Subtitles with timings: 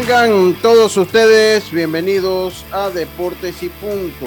[0.00, 4.26] Tengan todos ustedes bienvenidos a Deportes y Punto,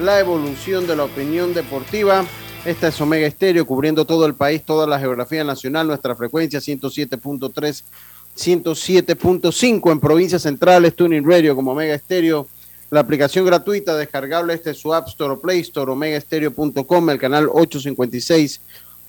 [0.00, 2.24] la evolución de la opinión deportiva.
[2.64, 7.82] Esta es Omega Estéreo, cubriendo todo el país, toda la geografía nacional, nuestra frecuencia 107.3,
[8.38, 12.46] 107.5 en provincias centrales, Tuning Radio como Omega Estéreo,
[12.90, 17.48] la aplicación gratuita descargable este es su App Store o Play Store, omegaestereo.com, el canal
[17.48, 18.60] 856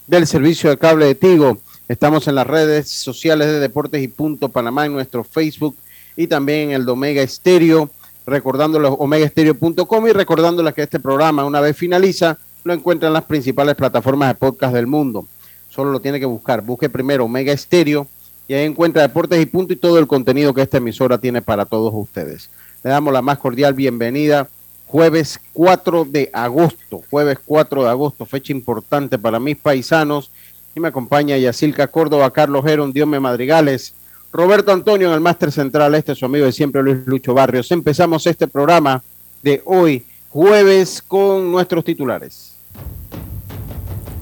[0.08, 1.60] del servicio de cable de Tigo.
[1.88, 5.78] Estamos en las redes sociales de Deportes y Punto Panamá, en nuestro Facebook
[6.22, 7.90] y también en el de Omega Estéreo,
[8.28, 13.76] recordándoles omegaestereo.com y recordándoles que este programa, una vez finaliza, lo encuentra en las principales
[13.76, 15.26] plataformas de podcast del mundo.
[15.70, 16.62] Solo lo tiene que buscar.
[16.62, 18.06] Busque primero Omega Estéreo
[18.48, 21.66] y ahí encuentra Deportes y Punto y todo el contenido que esta emisora tiene para
[21.66, 22.52] todos ustedes.
[22.84, 24.48] Le damos la más cordial bienvenida.
[24.86, 30.30] Jueves 4 de agosto, jueves 4 de agosto, fecha importante para mis paisanos
[30.76, 33.96] y me acompaña Yacilca Córdoba, Carlos Gerón, Diome Madrigales,
[34.32, 37.72] Roberto Antonio en el Máster Central, este es su amigo de siempre Luis Lucho Barrios.
[37.72, 39.04] Empezamos este programa
[39.42, 42.56] de hoy, jueves, con nuestros titulares.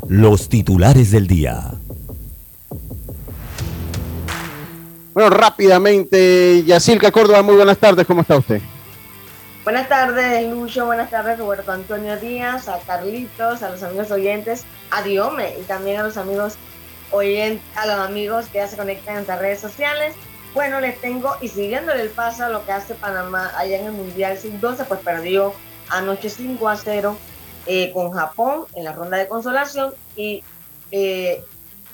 [0.08, 1.72] los titulares del día.
[5.14, 8.60] Bueno, rápidamente, Yacilca Córdoba, muy buenas tardes, ¿cómo está usted?
[9.64, 10.88] Buenas tardes, Lucho.
[10.88, 16.00] Buenas tardes, Roberto Antonio Díaz, a Carlitos, a los amigos oyentes, a Diome y también
[16.00, 16.56] a los amigos
[17.12, 20.16] oyentes, a los amigos que ya se conectan en las redes sociales.
[20.54, 23.92] Bueno, les tengo y siguiéndole el paso a lo que hace Panamá allá en el
[23.92, 25.54] Mundial Sub-12, pues perdió
[25.90, 27.18] anoche 5 a 0
[27.66, 30.44] eh, con Japón en la ronda de consolación y
[30.92, 31.44] eh,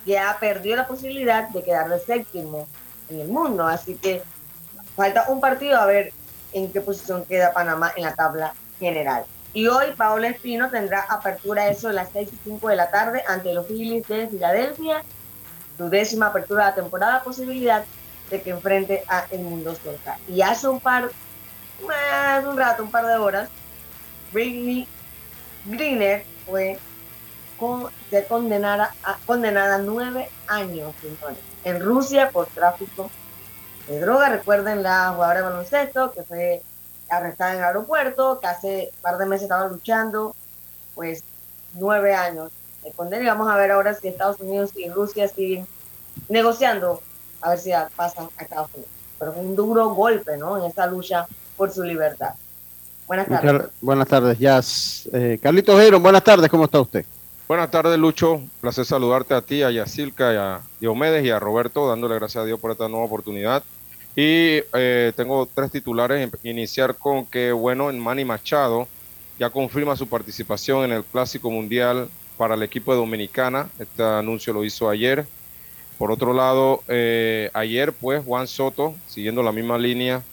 [0.06, 2.68] ya perdió la posibilidad de quedar de séptimo
[3.10, 3.66] en el mundo.
[3.66, 4.22] Así que
[4.96, 6.14] falta un partido a ver
[6.54, 9.26] en qué posición queda Panamá en la tabla general.
[9.56, 13.24] Y hoy Paola Espino tendrá apertura eso de las 6 y 5 de la tarde
[13.26, 15.02] ante los Phillies de Filadelfia,
[15.78, 17.86] su décima apertura de la temporada, posibilidad
[18.30, 20.20] de que enfrente a el Mundo Soca.
[20.28, 21.10] Y hace un par,
[21.88, 23.50] más un rato, un par de horas,
[24.34, 24.90] Britney
[25.64, 26.78] Greener fue
[27.58, 33.10] con, ser condenada a, condenada a nueve años señores, en Rusia por tráfico
[33.88, 34.28] de droga.
[34.28, 36.62] Recuerden la jugadora de baloncesto que fue
[37.18, 40.36] arrestada en el aeropuerto, que hace un par de meses estaba luchando,
[40.94, 41.24] pues
[41.74, 42.52] nueve años
[42.84, 43.24] de condena.
[43.24, 45.68] Y vamos a ver ahora si Estados Unidos y Rusia siguen
[46.30, 47.02] negociando,
[47.42, 48.92] a ver si pasan a Estados Unidos.
[49.20, 50.58] Pero fue un duro golpe, ¿no?
[50.58, 51.26] En esta lucha
[51.56, 52.34] por su libertad.
[53.08, 53.54] Buenas tardes.
[53.54, 55.10] Muchas- buenas tardes, Jazz.
[55.14, 57.06] Eh, Carlitos Gerón, buenas tardes, ¿cómo está usted?
[57.48, 58.42] Buenas tardes, Lucho.
[58.60, 62.46] Placer saludarte a ti, a Yacilca, y a Diomedes y a Roberto, dándole gracias a
[62.46, 63.64] Dios por esta nueva oportunidad.
[64.16, 66.22] Y eh, tengo tres titulares.
[66.24, 68.88] Em- Iniciar con que, bueno, en Manny Machado
[69.40, 73.70] ya confirma su participación en el Clásico Mundial para el equipo de Dominicana.
[73.80, 75.26] Este anuncio lo hizo ayer.
[75.98, 80.24] Por otro lado, eh, ayer, pues, Juan Soto, siguiendo la misma línea,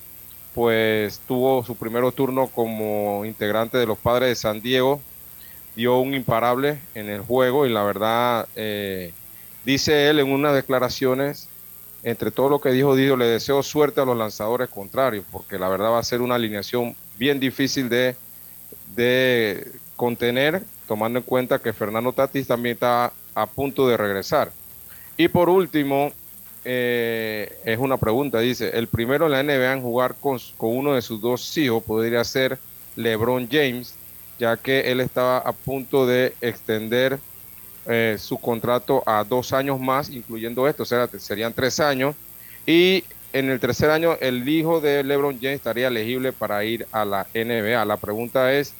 [0.54, 5.00] pues tuvo su primer turno como integrante de los Padres de San Diego
[5.74, 9.12] dio un imparable en el juego y la verdad, eh,
[9.64, 11.48] dice él en unas declaraciones,
[12.02, 15.68] entre todo lo que dijo Dido, le deseo suerte a los lanzadores contrarios, porque la
[15.68, 18.16] verdad va a ser una alineación bien difícil de,
[18.96, 24.52] de contener, tomando en cuenta que Fernando Tatis también está a punto de regresar.
[25.16, 26.12] Y por último,
[26.64, 30.94] eh, es una pregunta, dice, el primero en la NBA en jugar con, con uno
[30.94, 32.58] de sus dos hijos podría ser
[32.96, 33.94] LeBron James,
[34.38, 37.18] ya que él estaba a punto de extender
[37.86, 42.14] eh, su contrato a dos años más, incluyendo esto, o sea, serían tres años.
[42.66, 47.04] Y en el tercer año, el hijo de LeBron James estaría elegible para ir a
[47.04, 47.84] la NBA.
[47.84, 48.74] La pregunta es,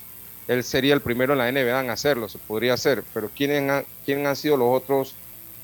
[0.48, 3.84] él sería el primero en la NBA en hacerlo, se podría hacer, pero ¿quiénes han,
[4.04, 5.14] quiénes han sido los otros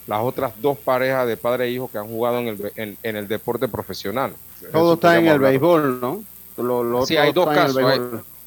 [0.08, 3.28] las otras dos parejas de padre e hijo que han jugado en el, en, el
[3.28, 4.32] deporte profesional.
[4.72, 7.04] Todo está en el béisbol, ¿no?
[7.06, 7.84] sí, hay dos casos.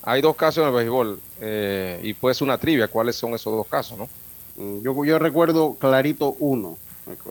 [0.04, 1.20] Hay, dos casos en el béisbol.
[1.40, 2.88] Eh, y pues una trivia.
[2.88, 4.10] ¿Cuáles son esos dos casos, no?
[4.57, 6.77] Mm, yo, yo recuerdo clarito uno.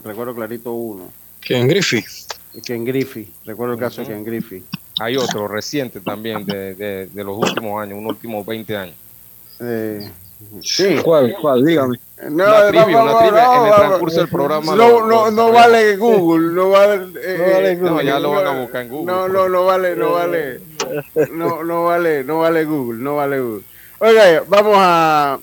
[0.05, 1.11] Recuerdo clarito uno.
[1.49, 2.05] en Griffey.
[2.67, 3.33] en Griffey.
[3.45, 4.63] Recuerdo el caso de en Griffey.
[5.01, 8.95] Hay otro reciente también de, de, los últimos años, unos últimos 20 años.
[9.61, 10.11] Eh,
[10.63, 10.97] sí.
[11.03, 11.35] ¿Cuál?
[11.41, 11.65] ¿Cuál?
[11.65, 11.99] Dígame.
[12.29, 14.75] No, una trivia, una trivia en el transcurso del programa.
[14.75, 17.07] No, no, no vale Google, no vale.
[17.23, 17.91] Eh, no vale Google.
[17.91, 19.07] No, ya lo van a buscar en Google.
[19.07, 20.61] No, no, no vale, no vale.
[21.33, 23.63] No, no vale, no vale Google, no vale Google.
[24.01, 25.39] Oiga, vamos a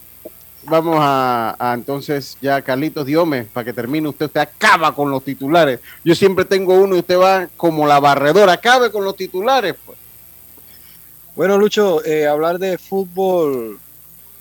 [0.69, 5.79] vamos a, entonces ya Carlitos Diome, para que termine usted, usted acaba con los titulares.
[6.03, 9.75] Yo siempre tengo uno y usted va como la barredora, acabe con los titulares.
[9.85, 9.97] Pues.
[11.35, 13.79] Bueno, Lucho, eh, hablar de fútbol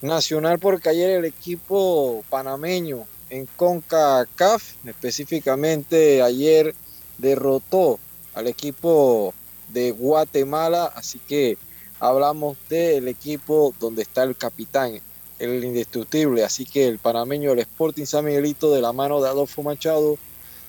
[0.03, 6.75] nacional porque ayer el equipo panameño en CONCACAF, específicamente ayer
[7.19, 7.99] derrotó
[8.35, 9.33] al equipo
[9.69, 11.57] de Guatemala, así que
[11.99, 15.01] hablamos del equipo donde está el capitán,
[15.39, 16.45] el indestructible.
[16.45, 20.19] Así que el panameño, el Sporting San Miguelito, de la mano de Adolfo Machado,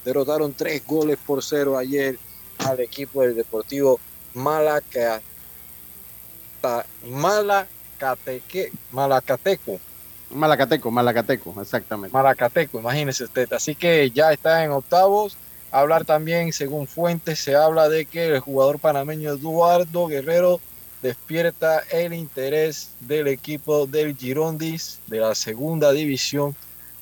[0.05, 2.17] derrotaron tres goles por cero ayer
[2.59, 3.99] al equipo del Deportivo
[4.33, 5.21] Malaca,
[7.05, 9.79] Malacateque, Malacateco.
[10.29, 12.13] Malacateco, Malacateco, exactamente.
[12.13, 13.51] Malacateco, imagínese usted.
[13.53, 15.37] Así que ya está en octavos.
[15.71, 20.59] Hablar también, según fuentes, se habla de que el jugador panameño Eduardo Guerrero
[21.01, 26.55] despierta el interés del equipo del Girondis de la segunda división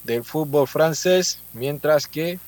[0.03, 2.39] del fútbol francés, mientras que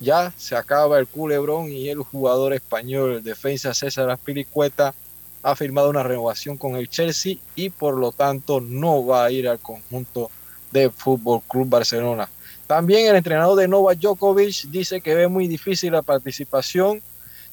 [0.00, 4.94] ya se acaba el culebrón y el jugador español, el defensa César Aspiricueta,
[5.42, 9.48] ha firmado una renovación con el Chelsea y por lo tanto no va a ir
[9.48, 10.30] al conjunto
[10.70, 12.28] del Fútbol Club Barcelona.
[12.66, 17.02] También el entrenador de Nova Djokovic dice que ve muy difícil la participación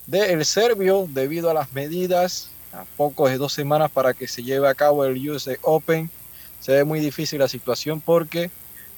[0.08, 4.68] del serbio debido a las medidas a pocos de dos semanas para que se lleve
[4.68, 6.10] a cabo el US Open.
[6.60, 8.52] Se ve muy difícil la situación porque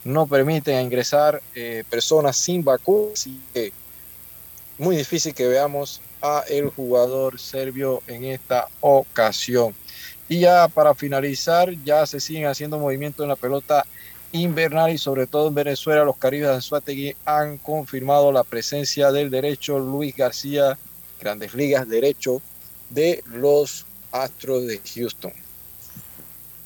[0.03, 3.71] no permiten ingresar eh, personas sin vacuna, así que
[4.77, 9.75] muy difícil que veamos a el jugador serbio en esta ocasión.
[10.27, 13.85] Y ya para finalizar, ya se siguen haciendo movimientos en la pelota
[14.31, 19.29] invernal y sobre todo en Venezuela, los Caribes de Anzuategui han confirmado la presencia del
[19.29, 20.77] derecho Luis García,
[21.19, 22.41] Grandes Ligas, derecho
[22.91, 25.33] de los Astros de Houston.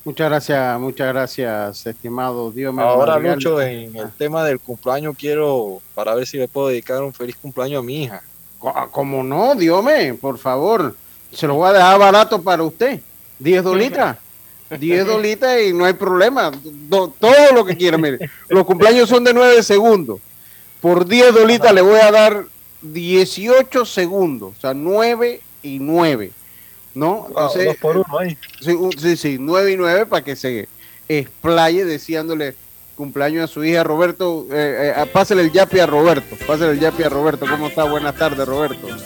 [0.03, 2.75] Muchas gracias, muchas gracias, estimado Dios.
[2.77, 7.11] Ahora, mucho en el tema del cumpleaños, quiero, para ver si le puedo dedicar un
[7.11, 8.21] feliz cumpleaños a mi hija.
[8.91, 9.83] Como no, Dios
[10.21, 10.95] por favor.
[11.31, 12.99] Se lo voy a dejar barato para usted.
[13.39, 14.17] 10 dolitas.
[14.79, 16.51] 10 dolitas y no hay problema.
[16.89, 18.29] todo lo que quiera, mire.
[18.47, 20.19] Los cumpleaños son de 9 segundos.
[20.81, 22.45] Por 10 dolitas le voy a dar
[22.81, 24.53] 18 segundos.
[24.57, 26.31] O sea, 9 y 9.
[26.93, 27.25] ¿No?
[27.27, 28.37] Entonces, dos por uno ahí.
[28.61, 30.69] Sí, sí, 9 y 9 para que se
[31.09, 32.55] explaye deseándole
[32.95, 34.47] cumpleaños a su hija Roberto.
[34.51, 36.37] Eh, eh, pásale el yapi a Roberto.
[36.47, 37.45] Pásale el yapi a Roberto.
[37.49, 37.83] ¿Cómo está?
[37.83, 38.87] Buenas tardes, Roberto.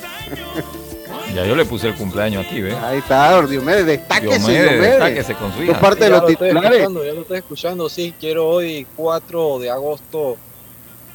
[1.34, 2.74] Ya yo le puse el cumpleaños aquí, ¿ves?
[2.74, 4.82] Ahí está, Diomedes, destáquese, Diomedes.
[4.82, 5.80] Destáquese con su hija.
[5.80, 6.82] parte de los titulares.
[6.82, 8.16] Ya lo estoy escuchando, sí.
[8.20, 10.38] Quiero hoy, 4 de agosto,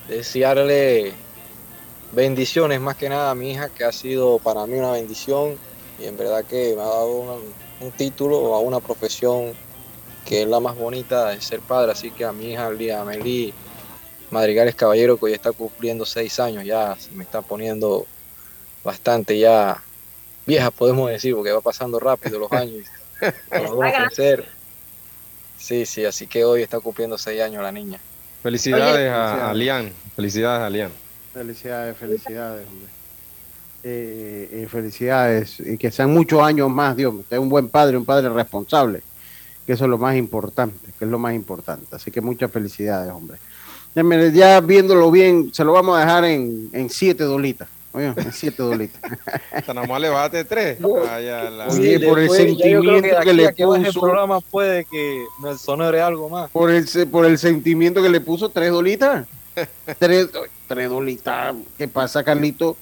[0.09, 1.13] desearle
[2.15, 5.59] bendiciones más que nada a mi hija, que ha sido para mí una bendición
[5.99, 7.41] y en verdad que me ha dado
[7.81, 9.53] un título a una profesión
[10.25, 11.93] que es la más bonita de ser padre.
[11.93, 13.53] Así que a mi hija, Amelie
[14.31, 18.07] Madrigales Caballero, que hoy está cumpliendo seis años, ya se me está poniendo
[18.83, 19.83] bastante ya
[20.47, 22.87] vieja, podemos decir, porque va pasando rápido los años.
[24.09, 24.45] crecer.
[25.59, 27.99] Sí, sí, así que hoy está cumpliendo seis años la niña.
[28.43, 29.93] Felicidades a, a Lian.
[30.15, 31.04] Felicidades a Lian.
[31.35, 32.89] Felicidades, felicidades, hombre.
[33.83, 37.13] Eh, eh, felicidades y que sean muchos años más, Dios.
[37.13, 39.03] Usted es un buen padre, un padre responsable,
[39.67, 41.87] que eso es lo más importante, que es lo más importante.
[41.91, 43.37] Así que muchas felicidades, hombre.
[44.33, 47.69] Ya, viéndolo bien, se lo vamos a dejar en, en siete dolitas.
[47.93, 49.01] Oye, en siete dolitas.
[49.69, 50.79] Nada más le bate tres.
[50.83, 53.75] Oye, por el sentimiento que, le puso.
[53.75, 56.51] El programa puede que me sonore algo más.
[56.51, 59.27] Por el, por el sentimiento que le puso, tres dolitas.
[59.99, 60.29] Tres,
[60.67, 61.55] tres dolitas.
[61.77, 62.77] ¿Qué pasa, Carlito?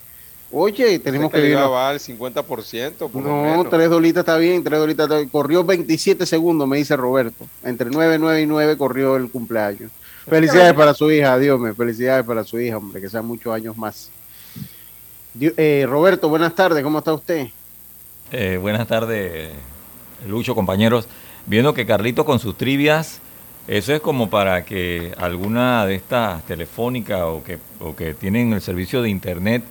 [0.54, 3.10] Oye, tenemos que ir al 50%.
[3.14, 7.46] no, tres dolitas está bien, tres dolitas Corrió 27 segundos, me dice Roberto.
[7.62, 9.90] Entre 9, 9 y 9 corrió el cumpleaños.
[10.28, 13.76] Felicidades para su hija, Dios me, felicidades para su hija, hombre, que sean muchos años
[13.78, 14.10] más.
[15.40, 17.48] Eh, Roberto, buenas tardes, ¿cómo está usted?
[18.30, 19.52] Eh, buenas tardes,
[20.28, 21.08] Lucho, compañeros.
[21.46, 23.20] Viendo que Carlito con sus trivias
[23.68, 28.60] Eso es como para que alguna de estas telefónicas o que, o que tienen el
[28.60, 29.62] servicio de internet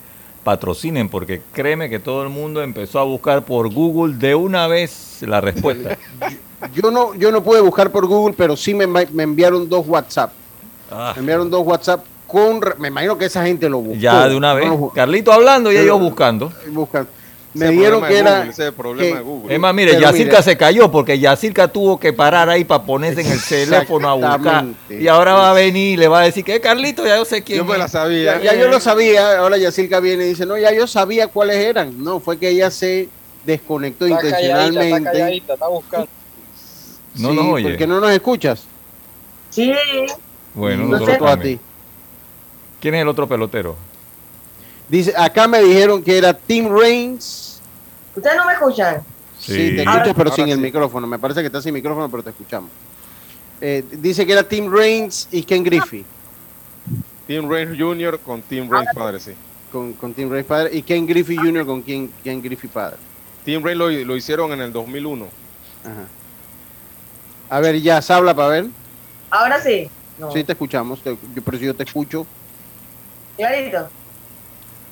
[0.43, 5.17] patrocinen, porque créeme que todo el mundo empezó a buscar por Google de una vez
[5.21, 5.97] la respuesta.
[6.75, 10.31] Yo no, yo no pude buscar por Google, pero sí me, me enviaron dos WhatsApp.
[10.91, 11.11] Ah.
[11.15, 13.99] Me enviaron dos WhatsApp con, me imagino que esa gente lo buscó.
[13.99, 14.67] ya de una vez.
[14.67, 16.51] No Carlito hablando y ellos buscando.
[16.69, 17.07] buscan.
[17.53, 18.31] Ese Me es el dieron que era.
[18.37, 19.53] Google, ese es el problema que- de Google.
[19.55, 23.27] Es más, mire, Yacirca se cayó porque Yacirca tuvo que parar ahí para ponerse en
[23.31, 24.65] el teléfono a buscar.
[24.89, 27.43] Y ahora va a venir y le va a decir que Carlito, ya yo sé
[27.43, 27.91] quién Yo me la es".
[27.91, 28.37] sabía.
[28.41, 31.57] Ya, ya yo lo sabía, ahora Yacirca viene y dice, no, ya yo sabía cuáles
[31.57, 32.01] eran.
[32.01, 33.09] No, fue que ella se
[33.43, 35.11] desconectó Está calladita, está intencionalmente.
[35.11, 36.07] calladita, está buscando.
[37.15, 37.69] No Sí, nos oye.
[37.69, 38.63] Porque no nos escuchas.
[39.49, 39.73] Sí,
[40.53, 41.59] Bueno, Nosotros nosotros a ti.
[42.79, 43.75] ¿Quién es el otro pelotero?
[44.91, 47.61] Dice, acá me dijeron que era Tim Reigns.
[48.15, 49.01] ustedes no me escuchan.
[49.39, 51.07] Sí, te Ahora- escucho, pero ahora sin el micrófono.
[51.07, 52.69] Me parece que está sin micrófono, pero te escuchamos.
[53.61, 56.05] Eh, dice que era Tim Reigns y Ken Griffey.
[57.25, 58.19] Tim Reigns Jr.
[58.19, 59.31] con Tim Reigns padre, sí.
[59.71, 60.69] Con, con Tim Reigns padre.
[60.75, 61.65] Y Ken Griffey Jr.
[61.65, 62.97] con Ken, Ken Griffey padre.
[63.45, 65.25] Tim Reigns lo, lo hicieron en el 2001.
[65.85, 66.07] Ajá.
[67.49, 68.65] A ver, ya, habla para ver.
[69.29, 69.89] Ahora sí.
[70.19, 70.31] No.
[70.31, 71.01] Sí, te escuchamos.
[71.01, 72.27] te- yo- pero si yo te escucho,
[73.37, 73.89] Clarito.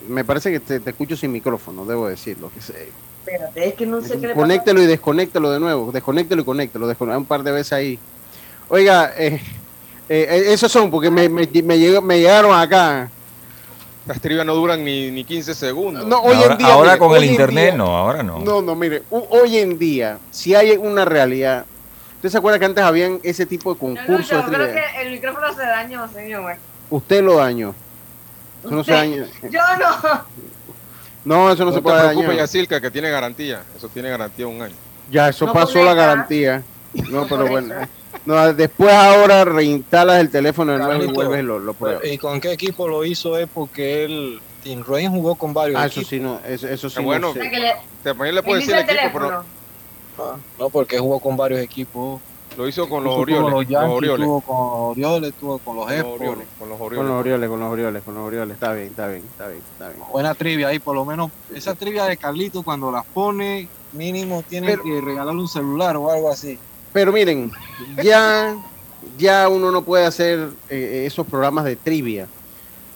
[0.07, 2.51] Me parece que te, te escucho sin micrófono, debo decirlo.
[2.53, 2.89] Que se-
[3.25, 4.31] Espérate, es que no sé qué.
[4.31, 5.91] Conéctelo y desconéctelo de nuevo.
[5.91, 6.87] Desconéctelo y conéctelo.
[6.87, 7.99] descone- un par de veces ahí.
[8.69, 9.39] Oiga, eh,
[10.07, 13.09] eh, eh, esos son porque me, me, me llegó- me llegaron acá.
[14.05, 16.07] Las trivias no duran ni, ni 15 segundos.
[16.07, 18.39] No, hoy ahora en día, ahora mire, con el internet día- no, ahora no.
[18.39, 21.65] No, no, mire, hoy en día, si hay una realidad,
[22.15, 24.73] ¿usted se acuerda que antes habían ese tipo de No, no, concursos de yo creo
[24.73, 26.55] que el micrófono se dañó, señor.
[26.89, 27.75] Usted lo dañó.
[28.63, 29.25] Eso no se daña.
[29.43, 30.21] Yo no.
[31.25, 32.43] No, eso no, No, se te puede preocupes, dañar.
[32.43, 33.63] Yacirca, que tiene garantía.
[33.75, 34.75] Eso tiene garantía un año.
[35.11, 36.63] Ya, eso No pasó la garantía.
[37.09, 37.73] No, pero bueno.
[37.81, 37.89] eso.
[38.25, 42.03] No, después ahora reinstalas el teléfono de nuevo y vuelves lo, lo pruebas.
[42.05, 43.37] ¿Y con qué equipo lo hizo?
[43.37, 46.09] Es porque él, Tim Reigns jugó con varios Ah, eso equipos.
[46.09, 47.01] sí, no, eso, eso sí.
[47.01, 47.27] Bueno.
[47.27, 47.49] no sé.
[47.49, 47.73] Le,
[48.03, 49.27] También le inicia decir el el equipo, teléfono.
[49.27, 49.45] pero
[50.31, 52.19] Ah, No, porque jugó con varios equipos.
[52.59, 53.41] Lo hizo con los Orioles.
[53.43, 54.19] con los Orioles.
[54.19, 56.05] estuvo con los Orioles, estuvo con los Con los.
[56.19, 56.47] Orioles.
[56.59, 57.07] Con los Orioles.
[57.09, 58.53] los Orioles, con los Orioles, con los Orioles.
[58.55, 60.01] Está bien, está bien, está bien, está bien.
[60.11, 64.71] Buena trivia ahí, por lo menos esa trivia de Carlito cuando las pone, mínimo tienen
[64.71, 66.59] Pero- que regalarle un celular o algo así.
[66.91, 67.49] Pero miren,
[68.03, 68.57] ya,
[69.17, 72.27] ya uno no puede hacer eh, esos programas de trivia.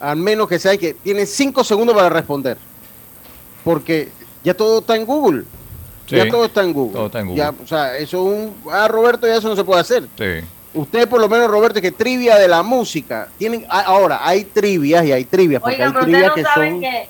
[0.02, 2.58] Al menos que sea que tiene cinco segundos para responder.
[3.64, 4.10] Porque
[4.44, 5.46] ya todo está en Google.
[6.08, 6.94] Sí, ya todo está en Google.
[6.94, 7.44] todo está en Google.
[7.44, 8.56] Ya, o sea, eso es un.
[8.72, 10.04] Ah, Roberto, ya eso no se puede hacer.
[10.18, 10.46] sí.
[10.76, 13.28] Usted, por lo menos, Roberto, que trivia de la música.
[13.38, 15.62] Tienen, ah, ahora, hay trivias y hay trivias.
[15.62, 16.82] Porque Oigan, hay pero trivias ustedes que no saben son.
[16.82, 17.08] que,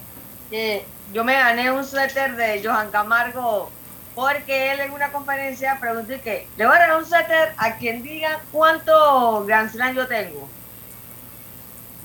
[0.51, 3.69] que yo me gané un suéter de Johan Camargo
[4.15, 7.77] porque él en una conferencia preguntó y que le voy a regalar un suéter a
[7.77, 10.47] quien diga cuánto Grand Slam yo tengo.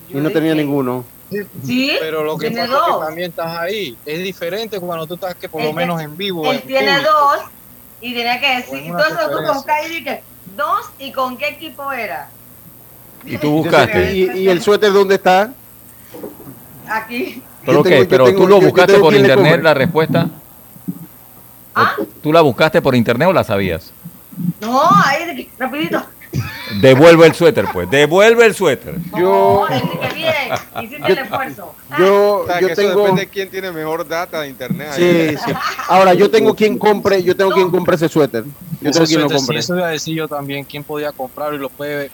[0.09, 1.03] Y Yo no tenía ninguno.
[1.63, 3.97] Sí, Pero lo que tiene pasa es que también estás ahí.
[4.05, 6.45] Es diferente cuando tú estás que por lo menos en vivo.
[6.49, 7.11] Él en tiene público.
[7.11, 7.39] dos
[8.01, 10.23] y tenía que decir, y todo eso tú dije,
[10.55, 12.29] dos y con qué equipo era.
[13.25, 14.13] ¿Y tú buscaste?
[14.15, 15.53] ¿Y, y el suéter dónde está?
[16.87, 17.43] Aquí.
[17.65, 18.05] ¿Pero qué?
[18.09, 20.27] ¿Pero tengo- tú lo yo- buscaste por internet la respuesta?
[21.75, 21.95] ¿Ah?
[22.23, 23.91] ¿Tú la buscaste por internet o la sabías?
[24.59, 26.03] No, ahí, rapidito.
[26.81, 27.89] Devuelve el suéter, pues.
[27.89, 28.95] Devuelve el suéter.
[29.17, 29.65] Yo-
[30.81, 31.73] hiciste el esfuerzo.
[31.97, 32.99] Yo, O sea, yo que eso tengo.
[33.01, 34.89] depende de quién tiene mejor data de internet.
[34.93, 35.35] ahí.
[35.37, 35.51] Sí.
[35.87, 38.43] Ahora, yo tengo quien compre, yo tengo quien compre ese suéter.
[38.81, 39.57] Yo Ese tengo quien lo sí, compre.
[39.59, 40.63] eso iba a decir yo también.
[40.63, 42.11] ¿Quién podía comprarlo y lo puede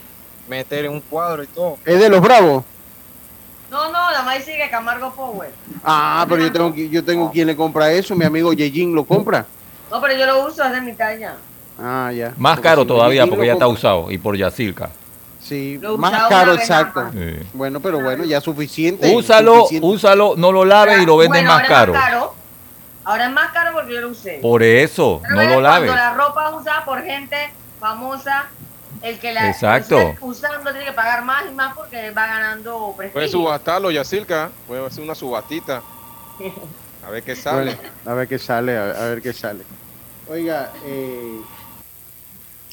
[0.47, 1.77] meter en un cuadro y todo?
[1.85, 2.63] Es de los bravos.
[3.69, 5.51] No, no, nada más sigue Camargo Power.
[5.83, 8.15] Ah, pero yo tengo, yo tengo quien le compra eso.
[8.15, 9.45] Mi amigo Yejin lo compra.
[9.91, 11.35] No, pero yo lo uso, es de mi talla.
[11.79, 12.33] Ah, ya.
[12.37, 14.89] Más Porque caro si todavía porque ya está usado y por Yacirca.
[15.41, 17.09] Sí, Lo más caro, exacto.
[17.13, 17.37] Sí.
[17.53, 19.13] Bueno, pero bueno, ya suficiente.
[19.15, 19.85] Úsalo, suficiente.
[19.87, 21.93] úsalo, no lo laves y lo vendes Bueno, más caro.
[21.93, 22.33] Más caro.
[23.03, 24.39] Ahora es más caro porque yo lo usé.
[24.41, 25.91] Por eso, Pero no lo laves.
[25.91, 27.35] Cuando la ropa usada por gente
[27.79, 28.47] famosa,
[29.03, 29.99] el que la Exacto.
[29.99, 33.27] esté usando tiene que pagar más y más porque va ganando prestigio.
[33.29, 34.49] subastarlo, Yacirca.
[34.67, 35.83] Puede hacer una subastita.
[37.05, 37.75] A ver qué sale.
[37.75, 39.63] Bueno, a ver qué sale, a ver, a ver qué sale.
[40.27, 41.39] Oiga, eh,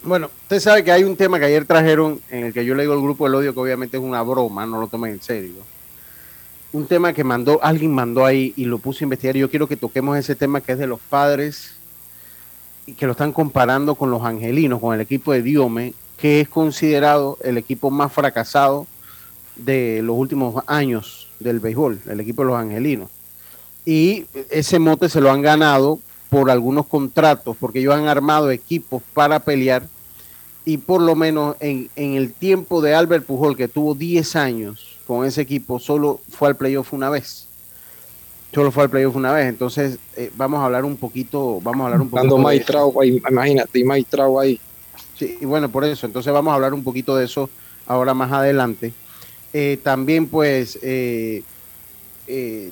[0.02, 2.82] bueno, usted sabe que hay un tema que ayer trajeron en el que yo le
[2.82, 5.54] digo al grupo del odio que obviamente es una broma, no lo tomen en serio.
[6.72, 9.36] Un tema que mandó, alguien mandó ahí y lo puse a investigar.
[9.36, 11.74] Yo quiero que toquemos ese tema que es de los padres
[12.86, 16.48] y que lo están comparando con los angelinos, con el equipo de Diome, que es
[16.48, 18.86] considerado el equipo más fracasado
[19.56, 23.10] de los últimos años del béisbol, el equipo de los angelinos
[23.84, 25.98] y ese mote se lo han ganado
[26.32, 29.82] por algunos contratos, porque ellos han armado equipos para pelear
[30.64, 35.26] y por lo menos en, el tiempo de Albert Pujol, que tuvo 10 años con
[35.26, 37.48] ese equipo, solo fue al playoff una vez.
[38.54, 39.46] Solo fue al playoff una vez.
[39.46, 42.34] Entonces, eh, vamos a hablar un poquito, vamos a hablar un poquito.
[42.34, 42.72] Cuando Mike
[43.02, 44.58] ahí, imagínate, Mike ahí.
[45.18, 46.06] Sí, y bueno, por eso.
[46.06, 47.50] Entonces, vamos a hablar un poquito de eso
[47.86, 48.94] ahora más adelante.
[49.52, 51.42] Eh, también, pues, eh,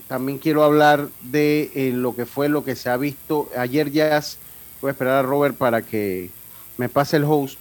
[0.09, 3.49] también quiero hablar de lo que fue lo que se ha visto.
[3.57, 4.23] Ayer ya
[4.81, 6.31] voy a esperar a Robert para que
[6.79, 7.59] me pase el host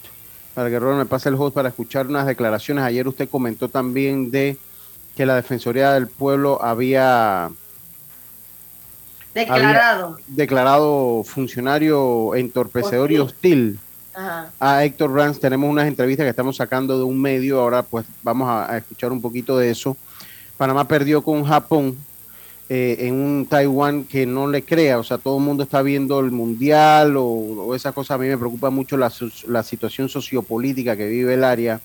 [0.59, 2.83] para que Ronald me pase el host para escuchar unas declaraciones.
[2.83, 4.57] Ayer usted comentó también de
[5.15, 7.49] que la Defensoría del Pueblo había
[9.33, 13.79] declarado, declarado funcionario entorpecedor y hostil
[14.59, 15.39] a Héctor Ranz.
[15.39, 17.61] Tenemos unas entrevistas que estamos sacando de un medio.
[17.61, 19.95] Ahora pues vamos a escuchar un poquito de eso.
[20.59, 21.97] Panamá perdió con Japón
[22.67, 26.19] eh, en un Taiwán que no le crea, o sea, todo el mundo está viendo
[26.19, 28.15] el mundial o, o esas cosas.
[28.15, 29.09] A mí me preocupa mucho la,
[29.47, 31.79] la, situación sociopolítica que vive el área,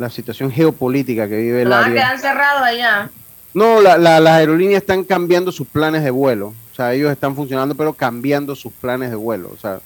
[0.00, 1.94] la situación geopolítica que vive el área.
[1.94, 3.10] quedar cerrado allá.
[3.54, 7.76] No, la, las aerolíneas están cambiando sus planes de vuelo, o sea, ellos están funcionando,
[7.76, 9.80] pero cambiando sus planes de vuelo, o sea.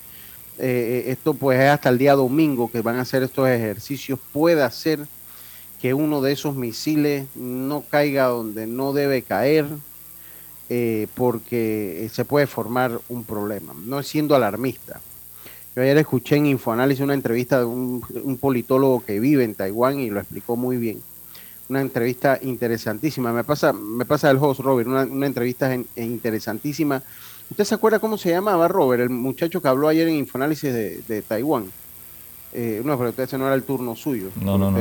[0.56, 4.20] Eh, eh, esto pues es hasta el día domingo que van a hacer estos ejercicios.
[4.32, 5.00] Puede ser
[5.84, 9.66] que uno de esos misiles no caiga donde no debe caer,
[10.70, 15.02] eh, porque se puede formar un problema, no siendo alarmista.
[15.76, 18.00] Yo ayer escuché en Infoanálisis una entrevista de un,
[18.40, 21.02] politólogo que vive en Taiwán y lo explicó muy bien.
[21.68, 23.34] Una entrevista interesantísima.
[23.34, 27.02] Me pasa, me pasa el host Robert, una, entrevista interesantísima.
[27.50, 31.24] ¿Usted se acuerda cómo se llamaba Robert, el muchacho que habló ayer en Infoanálisis de,
[31.28, 31.66] Taiwán?
[32.54, 34.30] Eh, no, pero ese no era el turno suyo.
[34.40, 34.78] No, no, no,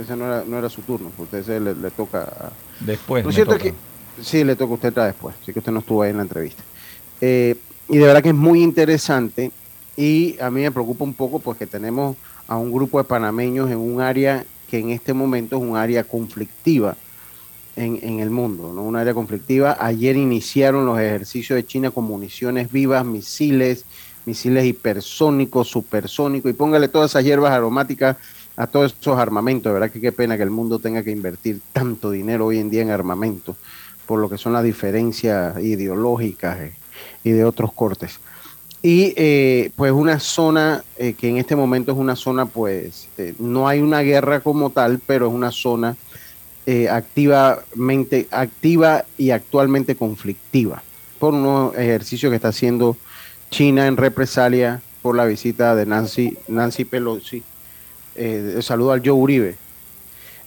[0.00, 1.10] Ese no era, no era su turno.
[1.18, 2.52] Usted se le, toca.
[2.80, 3.24] Después.
[3.24, 3.74] Lo cierto es que
[4.22, 6.62] Sí, le toca a usted después, sí que usted no estuvo ahí en la entrevista.
[7.20, 7.56] Eh,
[7.88, 9.52] y de verdad que es muy interesante
[9.96, 12.16] y a mí me preocupa un poco pues que tenemos
[12.48, 16.02] a un grupo de panameños en un área que en este momento es un área
[16.04, 16.96] conflictiva
[17.76, 18.82] en, el mundo, ¿no?
[18.82, 19.76] Un área conflictiva.
[19.78, 23.84] Ayer iniciaron los ejercicios de China con municiones vivas, misiles,
[24.24, 28.16] misiles hipersónicos, supersónicos, y póngale todas esas hierbas aromáticas
[28.56, 29.70] a todos esos armamentos.
[29.70, 32.70] De verdad que qué pena que el mundo tenga que invertir tanto dinero hoy en
[32.70, 33.56] día en armamento
[34.06, 36.72] por lo que son las diferencias ideológicas eh,
[37.24, 38.20] y de otros cortes.
[38.82, 43.66] Y eh, pues una zona eh, que en este momento es una zona, pues no
[43.66, 45.96] hay una guerra como tal, pero es una zona
[46.90, 50.82] activamente activa y actualmente conflictiva
[51.20, 52.96] por unos ejercicios que está haciendo
[53.50, 57.44] China en represalia por la visita de Nancy, Nancy Pelosi.
[58.60, 59.56] Saludo al Joe Uribe.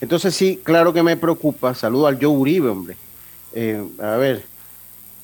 [0.01, 1.73] Entonces sí, claro que me preocupa.
[1.73, 2.97] Saludo al Joe Uribe, hombre
[3.53, 4.43] eh, a ver,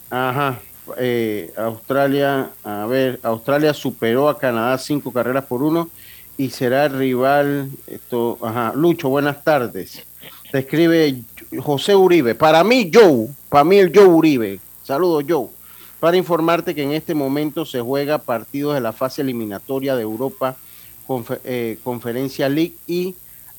[0.09, 0.59] ajá,
[0.97, 5.89] eh, Australia, a ver, Australia superó a Canadá cinco carreras por uno
[6.37, 10.03] y será el rival, esto, ajá, Lucho, buenas tardes.
[10.51, 11.21] Te escribe
[11.59, 15.47] José Uribe, para mí Joe, para mí el Joe Uribe, saludos Joe,
[15.99, 20.57] para informarte que en este momento se juega partidos de la fase eliminatoria de Europa
[21.43, 23.15] eh, Conferencia League y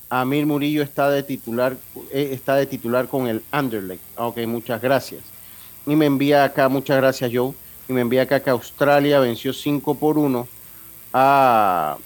[0.09, 1.75] Amir Murillo está de titular,
[2.11, 4.01] eh, está de titular con el Anderlecht.
[4.17, 5.21] Ok, muchas gracias.
[5.85, 7.53] Y me envía acá, muchas gracias Joe,
[7.87, 10.47] y me envía acá que Australia venció 5 por 1
[11.13, 11.97] a,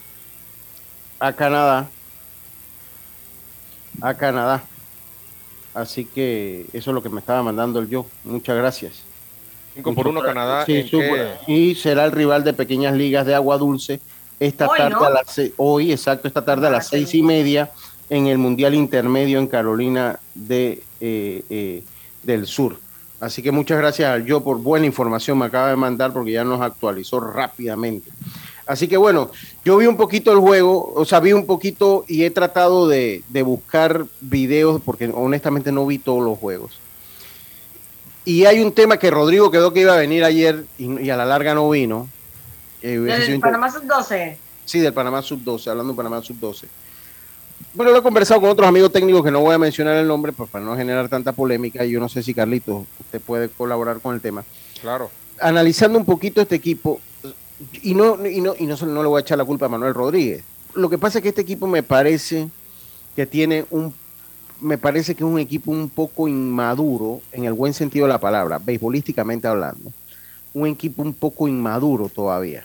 [1.19, 1.89] a Canadá.
[4.01, 4.63] A Canadá.
[5.73, 8.05] Así que eso es lo que me estaba mandando el yo.
[8.23, 9.03] Muchas gracias.
[9.75, 10.65] 5 por 1 Canadá.
[10.65, 10.89] Sí,
[11.47, 13.99] y será el rival de pequeñas ligas de agua dulce
[14.41, 17.71] esta tarde a las hoy, exacto, esta tarde a ah, las seis y media
[18.09, 21.83] en el Mundial Intermedio en Carolina de, eh, eh,
[22.23, 22.77] del Sur.
[23.19, 26.43] Así que muchas gracias al yo por buena información, me acaba de mandar porque ya
[26.43, 28.09] nos actualizó rápidamente.
[28.65, 29.29] Así que bueno,
[29.63, 33.23] yo vi un poquito el juego, o sea, vi un poquito y he tratado de,
[33.45, 36.79] buscar videos porque honestamente no vi todos los juegos.
[38.25, 41.25] Y hay un tema que Rodrigo quedó que iba a venir ayer y, a la
[41.25, 42.07] larga no vino.
[42.81, 44.35] Eh, ¿Del Panamá Sub-12?
[44.65, 46.65] Sí, del Panamá Sub-12, hablando de Panamá Sub-12.
[47.73, 50.33] Bueno, lo he conversado con otros amigos técnicos que no voy a mencionar el nombre
[50.33, 51.85] pues, para no generar tanta polémica.
[51.85, 54.43] Y yo no sé si Carlitos, usted puede colaborar con el tema.
[54.81, 55.09] Claro.
[55.39, 56.99] Analizando un poquito este equipo,
[57.81, 59.93] y no, y no, y no, no le voy a echar la culpa a Manuel
[59.93, 60.43] Rodríguez.
[60.73, 62.49] Lo que pasa es que este equipo me parece
[63.15, 63.93] que tiene un
[64.61, 68.19] me parece que es un equipo un poco inmaduro, en el buen sentido de la
[68.19, 69.91] palabra, beisbolísticamente hablando.
[70.53, 72.63] Un equipo un poco inmaduro todavía.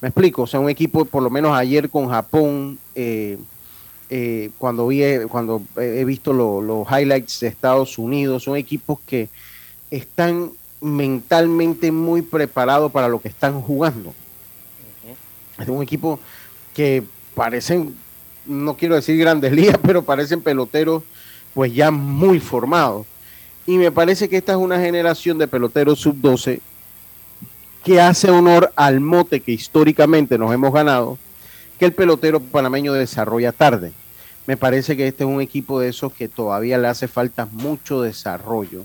[0.00, 3.38] Me explico, o sea, un equipo, por lo menos ayer con Japón, eh,
[4.10, 9.28] eh, cuando, vi, cuando he visto los highlights de Estados Unidos, son equipos que
[9.90, 14.12] están mentalmente muy preparados para lo que están jugando.
[15.58, 16.20] Es un equipo
[16.74, 17.02] que
[17.34, 17.96] parecen,
[18.44, 21.02] no quiero decir grandes ligas, pero parecen peloteros
[21.54, 23.06] pues ya muy formados.
[23.66, 26.60] Y me parece que esta es una generación de peloteros sub-12
[27.86, 31.18] que hace honor al mote que históricamente nos hemos ganado,
[31.78, 33.92] que el pelotero panameño desarrolla tarde.
[34.48, 38.02] Me parece que este es un equipo de esos que todavía le hace falta mucho
[38.02, 38.82] desarrollo,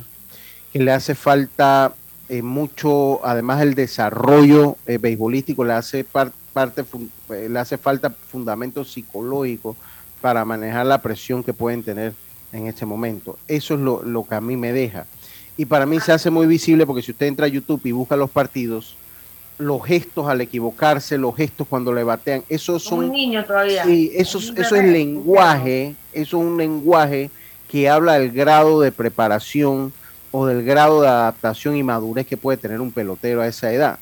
[0.72, 1.96] que le hace falta
[2.30, 6.86] eh, mucho, además el desarrollo eh, beisbolístico, le hace parte,
[7.32, 9.76] eh, le hace falta fundamento psicológico
[10.22, 12.14] para manejar la presión que pueden tener
[12.54, 13.40] en este momento.
[13.48, 15.08] Eso es lo, lo que a mí me deja.
[15.58, 18.16] Y para mí se hace muy visible porque si usted entra a YouTube y busca
[18.16, 18.96] los partidos,
[19.58, 23.06] los gestos al equivocarse, los gestos cuando le batean, esos son...
[23.06, 23.84] Un niño todavía.
[23.84, 27.30] Sí, eso, eso es lenguaje, eso es un lenguaje
[27.70, 29.94] que habla del grado de preparación
[30.32, 34.00] o del grado de adaptación y madurez que puede tener un pelotero a esa edad.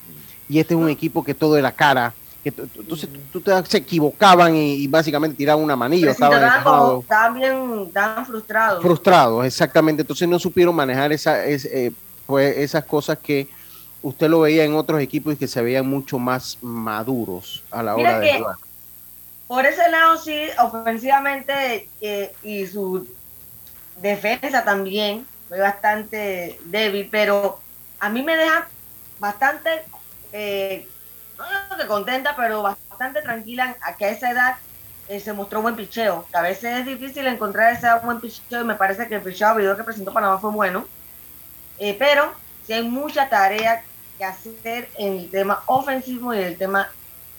[0.48, 4.54] Y este es un equipo que todo era cara, que entonces tú te, se equivocaban
[4.54, 6.10] y, básicamente tiraban una manilla.
[6.10, 6.42] Estaban,
[7.00, 8.82] estaban bien, estaban frustrados.
[8.82, 10.02] Frustrados, exactamente.
[10.02, 11.92] Entonces no supieron manejar esa, eh,
[12.26, 13.48] pues esas cosas que
[14.02, 17.96] usted lo veía en otros equipos y que se veían mucho más maduros a la
[17.96, 18.56] hora de jugar.
[19.46, 23.06] Por ese lado sí, ofensivamente eh, y su
[24.00, 27.58] defensa también fue bastante débil, pero
[27.98, 28.68] a mí me deja
[29.18, 29.82] bastante,
[30.32, 30.88] eh,
[31.70, 34.56] no que contenta, pero bastante tranquila a que a esa edad
[35.08, 36.26] eh, se mostró buen picheo.
[36.30, 39.48] Que a veces es difícil encontrar ese buen picheo y me parece que el picheo
[39.48, 40.86] abridor que presentó Panamá fue bueno.
[41.98, 42.32] pero
[42.66, 43.82] sí hay mucha tarea
[44.18, 46.90] que hacer en el tema ofensivo y en el tema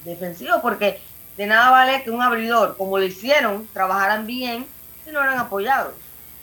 [0.04, 1.00] defensivo, porque
[1.36, 4.66] de nada vale que un abridor, como lo hicieron, trabajaran bien
[5.04, 5.94] si no eran apoyados.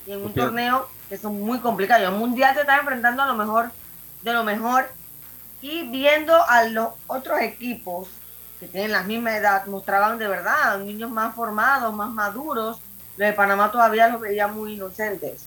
[0.08, 3.36] Y en un torneo que son muy complicados, el mundial se está enfrentando a lo
[3.36, 3.72] mejor
[4.22, 4.89] de lo mejor
[5.62, 8.08] y viendo a los otros equipos
[8.60, 12.80] que tienen la misma edad, mostraban de verdad niños más formados, más maduros.
[13.17, 15.45] Los de Panamá todavía los veía muy inocentes.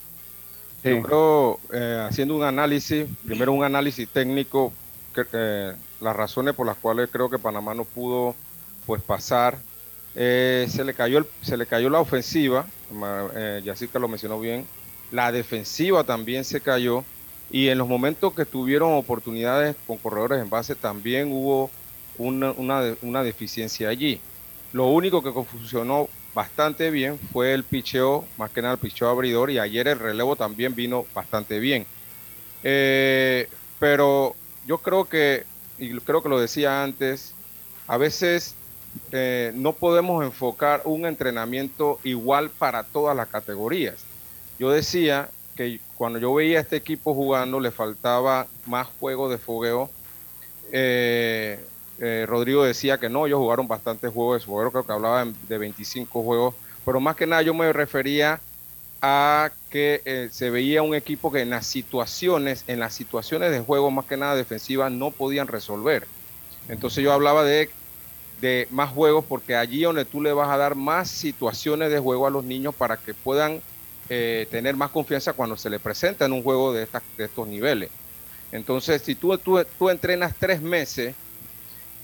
[0.83, 4.73] Yo creo, eh, haciendo un análisis, primero un análisis técnico,
[5.15, 8.35] que, las razones por las cuales creo que Panamá no pudo
[8.87, 9.59] pues pasar.
[10.15, 12.67] Eh, se, le cayó se le cayó la ofensiva,
[13.35, 14.67] eh, Yacirca lo mencionó bien,
[15.11, 17.05] la defensiva también se cayó
[17.53, 21.71] y en los momentos que tuvieron oportunidades con corredores en base también hubo
[22.17, 22.53] una,
[23.03, 24.21] una, deficiencia allí.
[24.73, 29.51] Lo único que funcionó bastante bien fue el picheo, más que nada el picheo abridor
[29.51, 31.85] y ayer el relevo también vino bastante bien.
[32.65, 34.35] Eh, pero
[34.67, 35.45] yo creo que,
[35.79, 37.35] y creo que lo decía antes,
[37.87, 38.55] a veces
[39.11, 43.97] eh, no podemos enfocar un entrenamiento igual para todas las categorías.
[44.59, 49.39] Yo decía que cuando yo veía a este equipo jugando le faltaba más juego de
[49.39, 49.91] fogueo.
[50.73, 51.61] Eh,
[51.99, 55.59] eh, Rodrigo decía que no, ellos jugaron bastantes juegos de fogueo, creo que hablaban de
[55.59, 58.41] 25 juegos, pero más que nada yo me refería
[59.03, 63.61] a que eh, se veía un equipo que en las situaciones, en las situaciones de
[63.61, 66.07] juego más que nada defensivas no podían resolver.
[66.69, 67.69] Entonces yo hablaba de,
[68.41, 72.27] de más juegos porque allí donde tú le vas a dar más situaciones de juego
[72.27, 73.61] a los niños para que puedan
[74.15, 77.89] eh, tener más confianza cuando se les presenta en un juego de, de estos niveles.
[78.53, 81.15] Entonces si tú, tú, tú entrenas tres meses,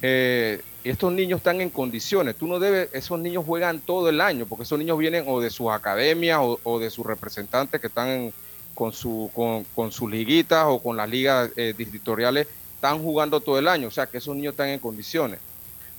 [0.00, 2.34] eh, estos niños están en condiciones.
[2.36, 5.50] Tú no debes, esos niños juegan todo el año, porque esos niños vienen o de
[5.50, 8.32] sus academias o, de sus representantes que están
[8.74, 9.30] con, su,
[9.74, 13.88] con, sus liguitas o con las ligas eh, distritoriales, están jugando todo el año.
[13.88, 15.40] O sea que esos niños están en condiciones.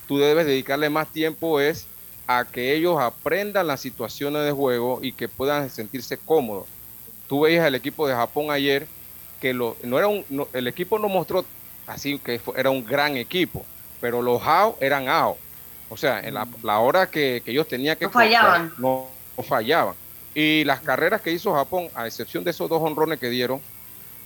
[0.07, 1.85] Tú debes dedicarle más tiempo es
[2.29, 6.67] a que ellos aprendan las situaciones de juego y que puedan sentirse cómodos.
[7.27, 8.85] Tú veías el equipo de Japón ayer
[9.41, 11.43] que lo, no era un, el equipo no mostró
[11.87, 13.65] así que era un gran equipo
[13.99, 15.37] pero los AO eran AO.
[15.89, 18.05] O sea, en la, hora que, ellos tenían que...
[18.05, 18.73] No fallaban.
[18.77, 19.07] No,
[19.43, 19.95] fallaban.
[20.35, 23.59] Y las carreras que hizo Japón, a excepción de esos dos honrones que dieron,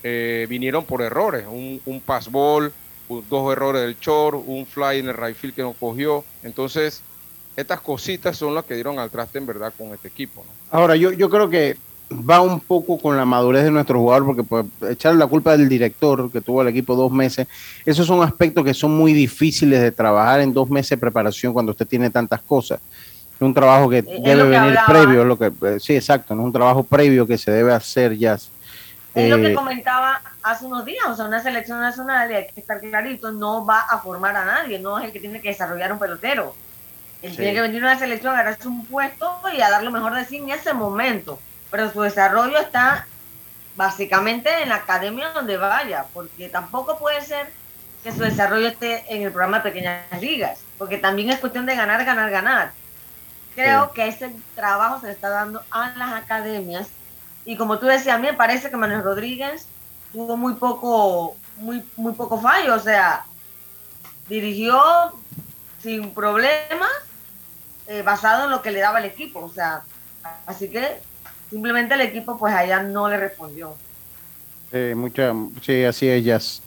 [0.03, 1.45] eh, vinieron por errores.
[1.47, 2.73] Un, un pass ball,
[3.07, 6.25] dos errores del short, un fly en el right field que no cogió.
[6.43, 7.01] Entonces,
[7.55, 10.45] estas cositas son las que dieron al traste en verdad con este equipo.
[10.71, 11.77] Ahora, yo, yo creo que
[12.11, 15.69] va un poco con la madurez de nuestro jugador, porque pues, echarle la culpa del
[15.69, 17.47] director que tuvo el equipo dos meses,
[17.85, 21.71] esos son aspectos que son muy difíciles de trabajar en dos meses de preparación cuando
[21.71, 22.79] usted tiene tantas cosas.
[23.35, 26.53] Es un trabajo que debe venir previo, lo que, eh, sí, exacto, no es un
[26.53, 28.37] trabajo previo que se debe hacer ya.
[29.15, 32.47] Es lo que eh, comentaba hace unos días, o sea, una selección nacional, y hay
[32.47, 35.49] que estar clarito, no va a formar a nadie, no es el que tiene que
[35.49, 36.55] desarrollar un pelotero.
[37.23, 39.91] Él tiene que venir a una selección, a agarrarse un puesto y a dar lo
[39.91, 41.39] mejor de sí en ese momento
[41.73, 43.07] pero su desarrollo está
[43.75, 47.51] básicamente en la academia donde vaya, porque tampoco puede ser
[48.03, 51.75] que su desarrollo esté en el programa de pequeñas ligas, porque también es cuestión de
[51.75, 52.73] ganar, ganar, ganar.
[53.55, 56.89] creo que ese trabajo se le está dando a las academias.
[57.43, 59.65] Y como tú decías, a mí me parece que Manuel Rodríguez
[60.11, 63.25] tuvo muy poco, muy, muy poco fallo, o sea,
[64.29, 64.79] dirigió
[65.81, 66.91] sin problemas,
[67.87, 69.81] eh, basado en lo que le daba el equipo, o sea,
[70.45, 70.99] así que
[71.49, 73.75] simplemente el equipo pues allá no le respondió.
[74.95, 76.61] Mucha, sí, así es, Jazz.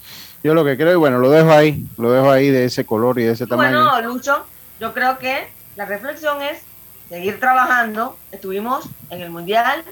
[0.44, 3.18] Yo lo que creo, y bueno, lo dejo ahí, lo dejo ahí de ese color
[3.18, 3.90] y de ese tamaño.
[3.90, 4.46] Bueno, Lucho,
[4.78, 6.62] yo creo que la reflexión es
[7.08, 8.16] seguir trabajando.
[8.30, 9.82] Estuvimos en el Mundial,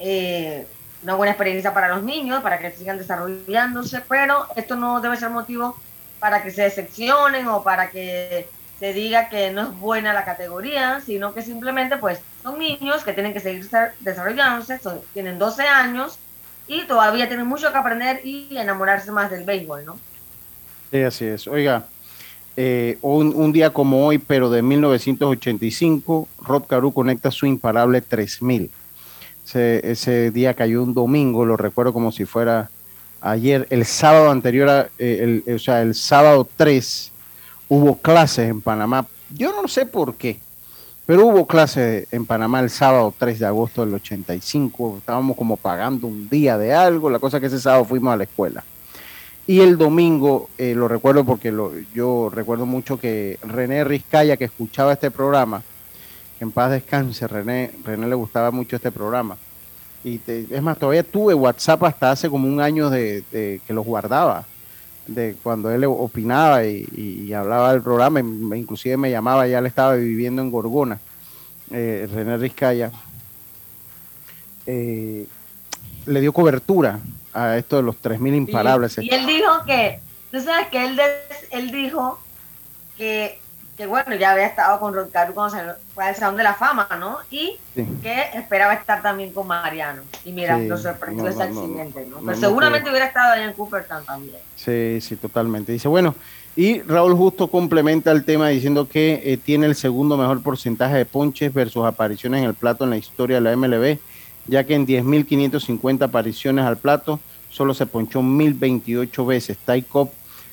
[0.00, 0.66] eh,
[1.04, 5.30] una buena experiencia para los niños, para que sigan desarrollándose, pero esto no debe ser
[5.30, 5.76] motivo
[6.18, 11.00] para que se decepcionen o para que se diga que no es buena la categoría,
[11.04, 13.68] sino que simplemente pues son niños que tienen que seguir
[14.00, 14.80] desarrollándose,
[15.12, 16.18] tienen 12 años
[16.66, 19.98] y todavía tienen mucho que aprender y enamorarse más del béisbol, ¿no?
[20.90, 21.46] Sí, así es.
[21.48, 21.86] Oiga,
[22.56, 28.70] eh, un, día como hoy, pero de 1985, Rob Caru conecta su imparable 3000.
[29.44, 32.70] Ese, ese día cayó un domingo, lo recuerdo como si fuera
[33.20, 37.12] ayer, el sábado anterior, eh, el, o sea, el sábado 3,
[37.68, 39.06] hubo clases en Panamá.
[39.34, 40.40] Yo no sé por qué,
[41.06, 44.98] pero hubo clases en Panamá el sábado 3 de agosto del 85.
[44.98, 47.10] Estábamos como pagando un día de algo.
[47.10, 48.64] La cosa que ese sábado fuimos a la escuela.
[49.46, 54.44] Y el domingo, eh, lo recuerdo porque lo, yo recuerdo mucho que René Rizcaya, que
[54.44, 55.62] escuchaba este programa,
[56.38, 59.38] que en paz descanse, René, René le gustaba mucho este programa.
[60.04, 63.24] Y es más, todavía tuve WhatsApp hasta hace como un año de,
[63.66, 64.44] que los guardaba,
[65.08, 70.42] de cuando él opinaba y, hablaba del programa, inclusive me llamaba, ya le estaba viviendo
[70.42, 71.00] en Gorgona,
[71.70, 72.92] eh, René Rizcaya.
[74.66, 75.26] Eh,
[76.06, 77.00] le dio cobertura
[77.32, 78.98] a esto de los 3.000 imparables.
[78.98, 81.00] Y, él dijo que, tú sabes que él,
[81.50, 82.18] él dijo
[82.96, 83.38] que
[83.78, 85.56] que bueno, ya había estado con Rod Caru cuando
[85.94, 87.18] fue al Salón de la Fama, ¿no?
[87.30, 87.58] Y
[88.02, 90.02] que esperaba estar también con Mariano.
[90.24, 92.16] Y mira, lo sorprendió ese accidente, ¿no?
[92.26, 94.38] Pero seguramente hubiera estado allá en Cooperstown también.
[94.56, 95.70] Sí, sí, totalmente.
[95.70, 96.16] Dice, bueno,
[96.56, 101.04] y Raúl Justo complementa el tema diciendo que eh, tiene el segundo mejor porcentaje de
[101.04, 103.98] ponches versus apariciones en el plato en la historia de la MLB,
[104.48, 109.56] ya que en 10.550 apariciones al plato solo se ponchó 1.028 veces.
[109.64, 110.10] Ty Cobb,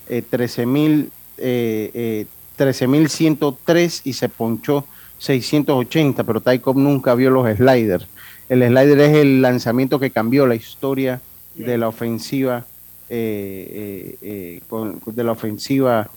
[0.08, 2.26] eh, 13.000 eh, eh
[2.58, 4.86] 13.103 y se ponchó
[5.20, 8.08] 680, pero Taikov nunca vio los sliders.
[8.50, 11.22] El slider es el lanzamiento que cambió la historia
[11.56, 12.66] de la ofensiva,
[13.10, 16.10] eh, eh, eh, de la ofensiva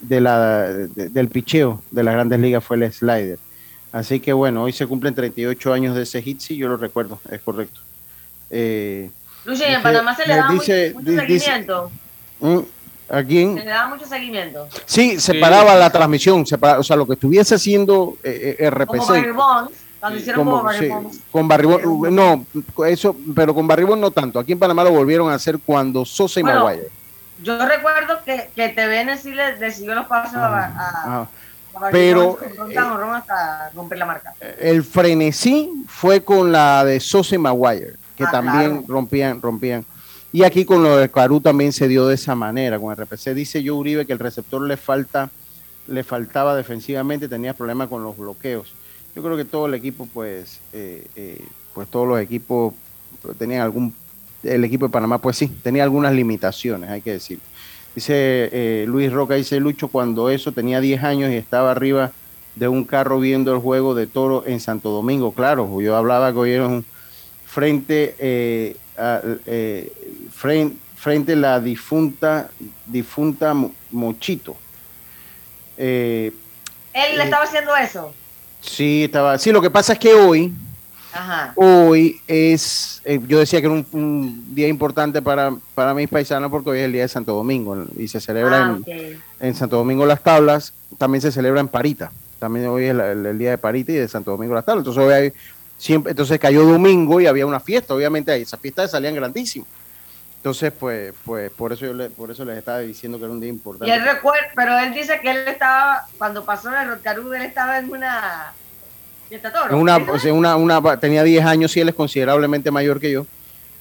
[0.00, 3.38] de la, del picheo de las grandes ligas fue el slider.
[3.92, 7.20] Así que bueno, hoy se cumplen 38 años de ese hit, sí, yo lo recuerdo,
[7.30, 7.80] es correcto.
[8.50, 9.10] Eh,
[9.46, 11.90] en Panamá se le da mucho, seguimiento.
[13.10, 13.56] ¿A quién?
[13.56, 14.68] Se le daba mucho seguimiento.
[14.84, 18.86] Sí, se paraba la transmisión, o sea, lo que estuviese haciendo eh, eh RPC.
[18.86, 19.68] Como Barribón,
[19.98, 21.10] cuando hicieron con, Barribón.
[21.30, 22.46] con Barribón, no,
[22.86, 24.38] eso, pero con Barribón no tanto.
[24.38, 26.88] Aquí en Panamá lo volvieron a hacer cuando Sosa y Maguire.
[27.42, 31.28] Yo recuerdo que, que TVN sí le decidió los pasos a, a, ah,
[31.90, 32.76] pero eh,
[33.14, 34.34] hasta romper la marca.
[34.58, 39.84] El frenesí fue con la de Sosa y Maguire, que ah, también rompían, rompían.
[40.32, 42.78] Y aquí con lo de Caru también se dio de esa manera.
[42.78, 45.30] Con RPC dice yo Uribe que el receptor le falta,
[45.86, 48.74] le faltaba defensivamente, tenía problemas con los bloqueos.
[49.16, 52.74] Yo creo que todo el equipo, pues, eh, eh, pues todos los equipos
[53.38, 53.94] tenían algún,
[54.42, 57.38] el equipo de Panamá, pues sí, tenía algunas limitaciones, hay que decir.
[57.94, 58.12] Dice
[58.52, 62.12] eh, Luis Roca, dice Lucho, cuando eso tenía 10 años y estaba arriba
[62.54, 65.32] de un carro viendo el juego de toro en Santo Domingo.
[65.32, 66.84] Claro, yo hablaba que hoy era un
[67.46, 68.76] frente
[69.46, 69.92] eh,
[70.32, 72.48] frente, frente, a la difunta,
[72.86, 73.54] difunta
[73.90, 74.56] Mochito.
[75.76, 76.32] Eh,
[76.92, 78.12] ¿Él le eh, estaba haciendo eso?
[78.60, 79.38] Sí, estaba.
[79.38, 80.52] Sí, lo que pasa es que hoy,
[81.54, 86.78] hoy es, yo decía que era un, día importante para, para mis paisanos porque hoy
[86.80, 88.78] es el día de Santo Domingo y se celebra ah,
[89.38, 92.10] en, Santo Domingo las tablas, también se celebra en Parita.
[92.40, 94.82] También hoy es el, día de Parita y de Santo Domingo las tablas.
[94.82, 95.32] Entonces hoy hay
[95.78, 99.68] Siempre, entonces cayó domingo y había una fiesta, obviamente esas fiestas salían grandísimas.
[100.36, 103.40] Entonces, pues, pues por eso yo le, por eso les estaba diciendo que era un
[103.40, 103.88] día importante.
[103.88, 107.78] Y él recuerda, pero él dice que él estaba, cuando pasó el Rotcarú, él estaba
[107.78, 108.52] en una
[109.72, 109.98] una,
[110.32, 113.26] una, una, tenía 10 años, y él es considerablemente mayor que yo.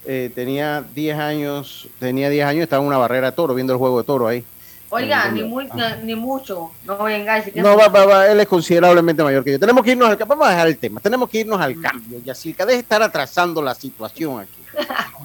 [0.06, 3.80] Eh, tenía 10 años, tenía 10 años, estaba en una barrera de toro, viendo el
[3.80, 4.44] juego de toro ahí.
[4.90, 5.68] Oiga, ni, muy,
[6.04, 7.54] ni mucho, no vengáis.
[7.56, 9.60] No, va, va, él es considerablemente mayor que yo.
[9.60, 11.82] Tenemos que irnos al cambio, vamos a dejar el tema, tenemos que irnos al mm.
[11.82, 14.62] cambio, Yacirca, deje de estar atrasando la situación aquí.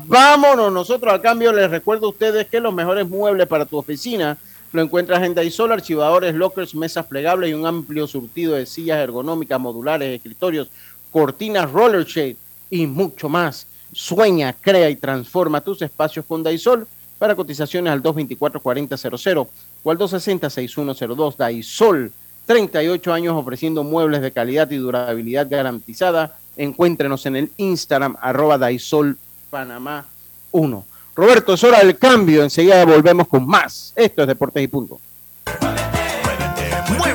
[0.06, 4.36] Vámonos nosotros al cambio, les recuerdo a ustedes que los mejores muebles para tu oficina
[4.72, 9.60] Lo encuentras en Daisol, archivadores, lockers, mesas plegables y un amplio surtido de sillas ergonómicas,
[9.60, 10.68] modulares, escritorios,
[11.10, 12.36] cortinas, roller shade
[12.70, 13.66] y mucho más.
[13.92, 16.88] Sueña, crea y transforma tus espacios con Daisol
[17.22, 19.46] para cotizaciones al 224-4000
[19.84, 21.36] o al 260-6102.
[21.36, 22.10] Daisol,
[22.46, 26.36] 38 años ofreciendo muebles de calidad y durabilidad garantizada.
[26.56, 29.16] Encuéntrenos en el Instagram arroba Daisol
[29.50, 30.04] Panamá
[30.50, 30.84] 1.
[31.14, 32.42] Roberto, es hora del cambio.
[32.42, 33.92] Enseguida volvemos con más.
[33.94, 35.00] Esto es Deportes y Punto.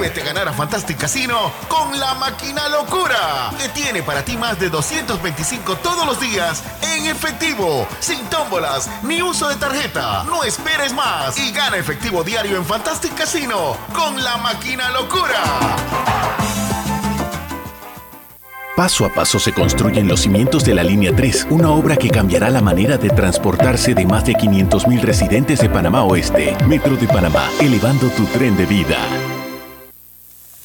[0.08, 4.58] Muévete a ganar a Fantastic Casino con la máquina locura, que tiene para ti más
[4.58, 10.24] de 225 todos los días en efectivo, sin tómbolas ni uso de tarjeta.
[10.24, 15.43] No esperes más y gana efectivo diario en Fantastic Casino con la máquina locura.
[18.78, 22.50] Paso a paso se construyen los cimientos de la Línea 3, una obra que cambiará
[22.50, 26.56] la manera de transportarse de más de 500.000 residentes de Panamá Oeste.
[26.65, 28.98] Metro de Panamá, elevando tu tren de vida.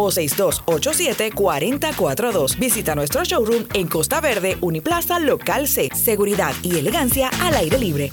[0.00, 2.58] o 6287-4042.
[2.58, 5.88] Visita nuestro showroom en Costa Verde, Uniplaza, Local C.
[5.94, 8.10] Seguridad y elegancia al aire libre.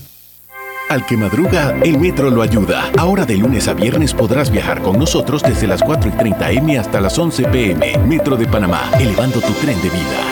[0.89, 2.89] Al que madruga, el metro lo ayuda.
[2.97, 6.79] Ahora de lunes a viernes podrás viajar con nosotros desde las 4 y 30 M
[6.79, 7.97] hasta las 11 PM.
[8.07, 10.23] Metro de Panamá, elevando tu tren de vida.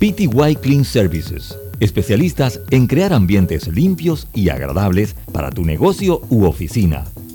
[0.00, 1.56] PTY Clean Services.
[1.78, 7.04] Especialistas en crear ambientes limpios y agradables para tu negocio u oficina.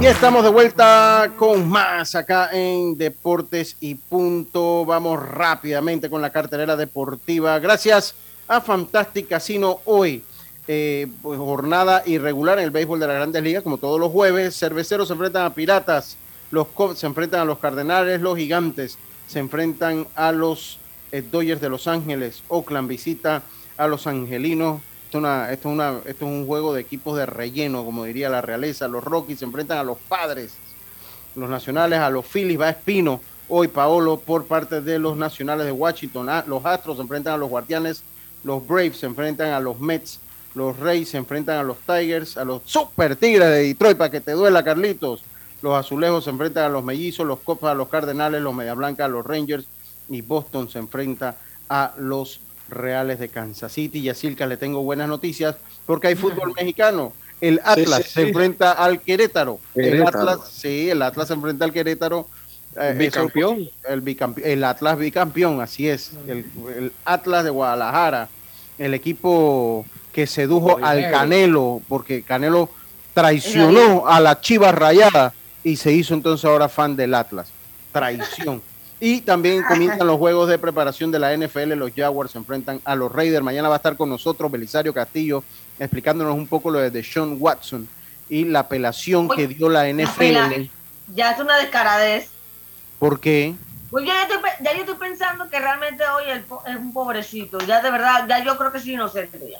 [0.00, 4.86] Y estamos de vuelta con más acá en Deportes y Punto.
[4.86, 7.58] Vamos rápidamente con la cartelera deportiva.
[7.58, 8.14] Gracias
[8.48, 10.24] a Fantastic Casino hoy.
[10.66, 14.58] Eh, pues jornada irregular en el béisbol de la Grandes Ligas, como todos los jueves.
[14.58, 16.16] Cerveceros se enfrentan a Piratas,
[16.50, 18.96] los Cubs se enfrentan a los Cardenales, los Gigantes
[19.26, 20.78] se enfrentan a los
[21.12, 23.42] eh, Dodgers de Los Ángeles, Oakland visita
[23.76, 24.80] a los Angelinos.
[25.10, 28.86] Esto, es un juego de equipos de relleno, como diría la realeza.
[28.86, 30.52] Los Rockies se enfrentan a los Padres,
[31.34, 33.20] los Nacionales a los Phillies, va Espino.
[33.48, 36.28] Hoy Paolo por parte de los Nacionales de Washington.
[36.28, 38.04] Ah, Los Astros se enfrentan a los Guardianes,
[38.44, 40.20] los Braves se enfrentan a los Mets,
[40.54, 44.20] los Rays se enfrentan a los Tigers, a los Super Tigres de Detroit, para que
[44.20, 45.24] te duela, Carlitos.
[45.60, 49.06] Los Azulejos se enfrentan a los Mellizos, los Copas a los Cardenales, los Media Blanca
[49.06, 49.66] a los Rangers
[50.08, 51.36] y Boston se enfrenta
[51.68, 52.40] a los
[52.70, 53.98] Reales de Kansas City.
[54.00, 55.56] Y a Silca le tengo buenas noticias
[55.86, 57.12] porque hay fútbol mexicano.
[57.40, 58.28] El Atlas sí, se sí.
[58.28, 59.58] enfrenta al Querétaro.
[59.74, 60.02] El.
[60.06, 62.28] Atlas, sí, el Atlas se enfrenta al Querétaro.
[62.76, 63.62] Eh, Bicampeón.
[63.62, 66.12] eso- el, bicampe- el Atlas bicampeón, así es.
[66.28, 66.44] El,
[66.76, 68.28] el Atlas de Guadalajara,
[68.78, 71.10] el equipo que sedujo al.
[71.10, 72.68] Canelo, porque Canelo
[73.14, 75.32] traicionó a la Chivas Rayada
[75.64, 77.48] y se hizo entonces ahora fan del Atlas.
[77.92, 78.62] Traición.
[79.02, 81.72] Y también comienzan los juegos de preparación de la NFL.
[81.72, 83.42] Los Jaguars se enfrentan a los Raiders.
[83.42, 85.42] Mañana va a estar con nosotros Belisario Castillo
[85.78, 87.88] explicándonos un poco lo de Deshaun Watson
[88.28, 90.68] y la apelación que dio la NFL.
[91.14, 92.28] Ya es una descaradez.
[92.98, 93.54] ¿Por qué?
[93.90, 96.92] Pues ya, yo estoy, pe- ya yo estoy pensando que realmente hoy el es un
[96.92, 97.58] pobrecito.
[97.60, 99.58] Ya de verdad, ya yo creo que es inocente ya.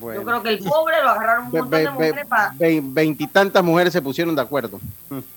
[0.00, 0.20] Bueno.
[0.22, 2.52] Yo creo que el pobre lo agarraron un montón de mujeres para...
[2.54, 4.80] ve- veintitantas mujeres se pusieron de acuerdo.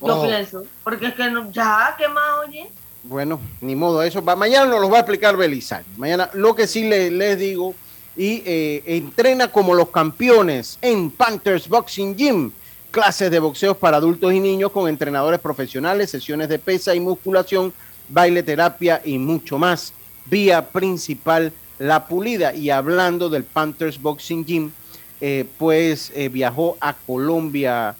[0.01, 0.63] Yo pienso.
[0.83, 2.69] Porque es que no, ya, ¿qué más, oye?
[3.03, 4.21] Bueno, ni modo, eso.
[4.21, 5.85] Mañana nos lo va a explicar Belisario.
[5.97, 7.75] Mañana lo que sí le- les digo,
[8.15, 12.51] y eh, entrena como los campeones en Panthers Boxing Gym.
[12.91, 17.73] Clases de boxeos para adultos y niños con entrenadores profesionales, sesiones de pesa y musculación,
[18.07, 19.93] baile, terapia y mucho más.
[20.27, 22.53] Vía principal La Pulida.
[22.53, 24.71] Y hablando del Panthers Boxing Gym,
[25.19, 27.95] eh, pues eh, viajó a Colombia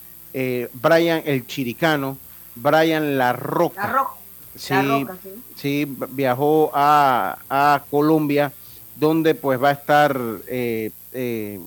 [0.72, 2.16] Brian el Chiricano,
[2.54, 3.86] Brian La Roca.
[3.86, 4.10] La roca.
[4.56, 5.30] Sí, roca, sí.
[5.56, 8.52] sí, viajó a, a Colombia,
[8.96, 11.60] donde pues va a estar eh, eh,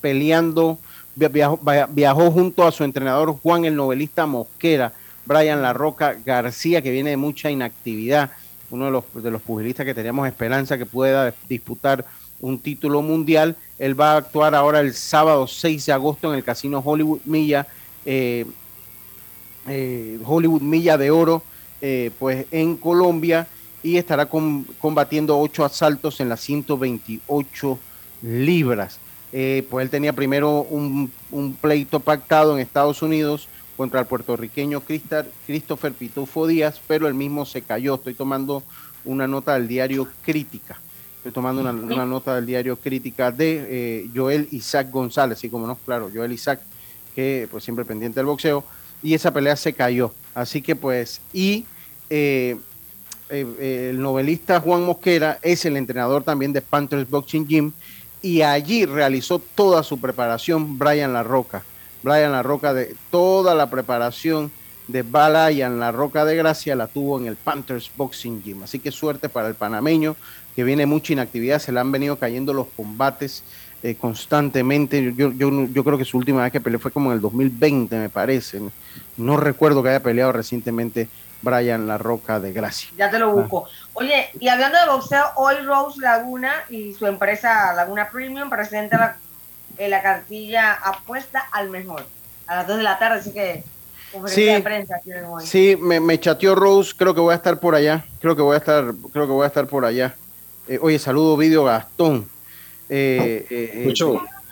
[0.00, 0.78] peleando,
[1.14, 4.92] via- viajó, via- viajó junto a su entrenador Juan el novelista Mosquera,
[5.24, 8.30] Brian La Roca García, que viene de mucha inactividad,
[8.70, 12.04] uno de los, de los pugilistas que teníamos esperanza que pueda disputar
[12.40, 13.56] un título mundial.
[13.78, 17.66] Él va a actuar ahora el sábado 6 de agosto en el Casino Hollywood Milla,
[18.06, 18.46] eh,
[20.24, 21.42] Hollywood Milla de Oro,
[21.80, 23.46] eh, pues en Colombia
[23.82, 27.78] y estará com- combatiendo ocho asaltos en las 128
[28.22, 28.98] libras.
[29.32, 31.10] Eh, pues él tenía primero un,
[31.60, 34.82] pleito pactado en Estados Unidos contra el puertorriqueño
[35.46, 37.94] Christopher Pitufo Díaz, pero el mismo se cayó.
[37.94, 38.62] Estoy tomando
[39.04, 40.78] una nota del diario Crítica.
[41.18, 45.76] Estoy tomando una, nota del diario Crítica de eh, Joel Isaac González, sí, como no,
[45.76, 46.60] claro, Joel Isaac,
[47.14, 48.64] que pues siempre pendiente del boxeo,
[49.02, 50.12] y esa pelea se cayó.
[50.34, 51.64] Así que pues, y
[52.08, 52.56] eh,
[53.28, 57.72] eh, eh, el novelista Juan Mosquera es el entrenador también de Panthers Boxing Gym,
[58.22, 61.62] y allí realizó toda su preparación Brian La Roca.
[62.02, 64.50] Brian La Roca, de toda la preparación
[64.88, 68.62] de Brian La Roca de Gracia la tuvo en el Panthers Boxing Gym.
[68.62, 70.16] Así que suerte para el panameño,
[70.56, 73.44] que viene mucha inactividad, se le han venido cayendo los combates
[73.82, 75.12] eh, constantemente.
[75.16, 77.96] Yo, yo, yo creo que su última vez que peleó fue como en el 2020,
[77.96, 78.60] me parece.
[79.16, 81.08] No recuerdo que haya peleado recientemente
[81.42, 82.90] Brian La Roca de Gracia.
[82.96, 83.64] Ya te lo busco.
[83.94, 89.16] Oye, y hablando de boxeo, hoy Rose Laguna y su empresa Laguna Premium presenta la,
[89.78, 92.04] eh, la cartilla apuesta al mejor
[92.46, 93.62] a las 2 de la tarde, así que
[94.26, 94.44] Sí.
[94.46, 95.46] de prensa hoy.
[95.46, 98.56] Sí, me, me chateó Rose, creo que voy a estar por allá, creo que voy
[98.56, 100.16] a estar, creo que voy a estar por allá.
[100.66, 102.28] Eh, oye, saludo vídeo Gastón.
[102.92, 103.84] Eh, eh, eh,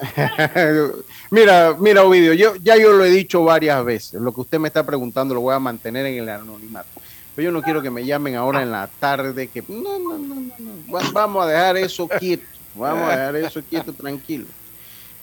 [1.31, 4.21] mira, mira, Ovidio, yo ya yo lo he dicho varias veces.
[4.21, 6.89] Lo que usted me está preguntando lo voy a mantener en el anonimato.
[7.35, 9.49] Pero yo no quiero que me llamen ahora en la tarde.
[9.49, 10.93] Que no, no, no, no, no.
[10.95, 12.45] Va- Vamos a dejar eso quieto.
[12.75, 14.47] Vamos a dejar eso quieto, tranquilo.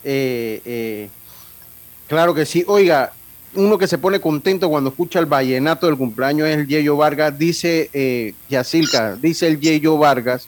[0.03, 1.09] Eh,
[2.07, 2.63] claro que sí.
[2.67, 3.13] Oiga,
[3.53, 7.37] uno que se pone contento cuando escucha el vallenato del cumpleaños es el Yeyo Vargas.
[7.37, 10.47] Dice Yacilca, dice el Yeyo Vargas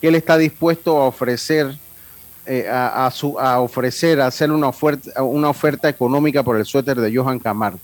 [0.00, 1.76] que él está dispuesto a ofrecer
[2.46, 6.64] eh, a, a su, a ofrecer, a hacer una oferta, una oferta económica por el
[6.64, 7.78] suéter de Johan Camargo.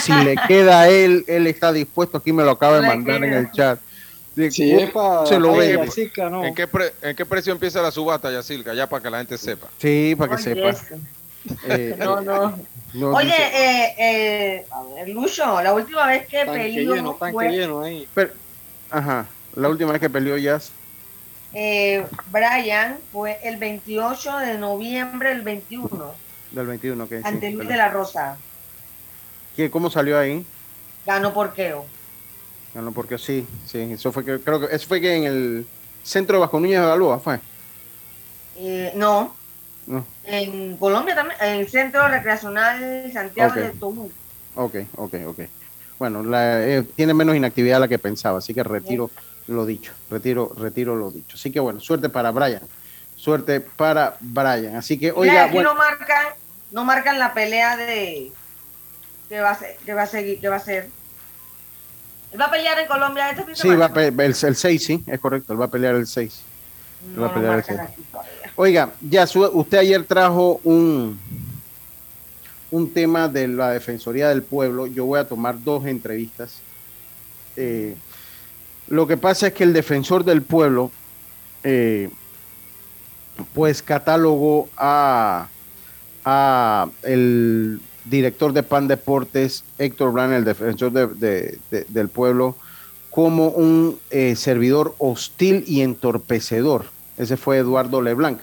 [0.00, 3.32] Si le queda a él, él está dispuesto, aquí me lo acaba de mandar en
[3.32, 3.78] el chat.
[4.34, 4.50] De-
[4.94, 5.50] pa- se lo
[6.30, 6.42] no.
[6.44, 8.72] ¿En qué, pre- ¿En qué precio empieza la subasta, Yacilca?
[8.72, 9.66] Ya para que la gente sepa.
[9.78, 10.68] Sí, para que Oye, sepa.
[10.70, 10.84] eso.
[11.68, 12.58] Eh, No, no.
[12.94, 17.50] no, Oye, eh, eh, a ver, Lucho, la última vez que peleó lleno, tanque fue...
[17.50, 18.08] lleno ahí.
[18.14, 18.32] pero-
[18.90, 20.70] ajá, la última vez que peleó Jazz.
[21.54, 26.14] Eh, Brian fue el 28 de noviembre del 21.
[26.50, 27.12] Del 21, ok.
[27.24, 28.36] Ante Luis de la Rosa.
[29.56, 30.44] ¿Qué, ¿Cómo salió ahí?
[31.04, 31.84] Ganó por queo.
[32.74, 33.78] Ganó porque sí, sí.
[33.78, 35.66] Eso fue que, creo que, eso fue que en el
[36.02, 37.38] centro de Vasco Núñez de Balboa, ¿fue?
[38.56, 39.34] Eh, no.
[39.86, 40.06] No.
[40.24, 44.10] En Colombia también, en el Centro Recreacional Santiago de Tomú.
[44.54, 45.40] Ok, ok, ok.
[45.98, 49.10] Bueno, la, eh, tiene menos inactividad de la que pensaba, así que retiro
[49.48, 51.36] lo dicho, retiro, retiro lo dicho.
[51.36, 52.62] Así que bueno, suerte para Brian,
[53.16, 54.76] suerte para Brian.
[54.76, 56.26] Así que oiga, aquí no marcan,
[56.70, 58.32] no marcan la pelea de
[59.28, 60.88] que va a ser, que va a seguir, que va a ser.
[62.32, 65.04] ¿Él va a pelear en Colombia este fin Sí, va a el, el 6, sí,
[65.06, 66.42] es correcto, él va a pelear el 6.
[67.20, 67.80] va a pelear el 6.
[68.56, 71.18] Oiga, ya usted ayer trajo un
[72.72, 74.86] un tema de la Defensoría del Pueblo.
[74.86, 76.58] Yo voy a tomar dos entrevistas.
[77.54, 77.94] Eh,
[78.88, 80.90] lo que pasa es que el defensor del pueblo,
[81.64, 82.10] eh,
[83.54, 85.48] pues catalogó a,
[87.02, 92.56] el director de PAN Deportes, Héctor Blan, el defensor del pueblo,
[93.10, 96.86] como un eh, servidor hostil y entorpecedor.
[97.18, 98.40] Ese fue Eduardo Leblanc.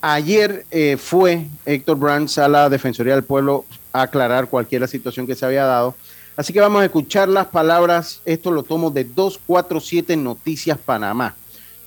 [0.00, 5.36] Ayer eh, fue Héctor Brands a la Defensoría del Pueblo a aclarar cualquier situación que
[5.36, 5.94] se había dado.
[6.36, 8.22] Así que vamos a escuchar las palabras.
[8.24, 11.34] Esto lo tomo de 247 Noticias Panamá.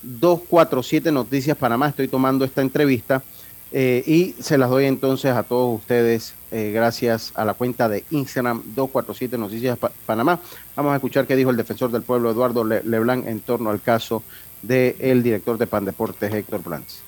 [0.03, 1.89] 247 Noticias Panamá.
[1.89, 3.23] Estoy tomando esta entrevista
[3.71, 8.05] eh, y se las doy entonces a todos ustedes eh, gracias a la cuenta de
[8.11, 10.39] Instagram 247 Noticias Panamá.
[10.75, 14.21] Vamos a escuchar qué dijo el defensor del pueblo Eduardo Leblanc en torno al caso
[14.61, 17.01] del director de Pan Deportes Héctor Brands.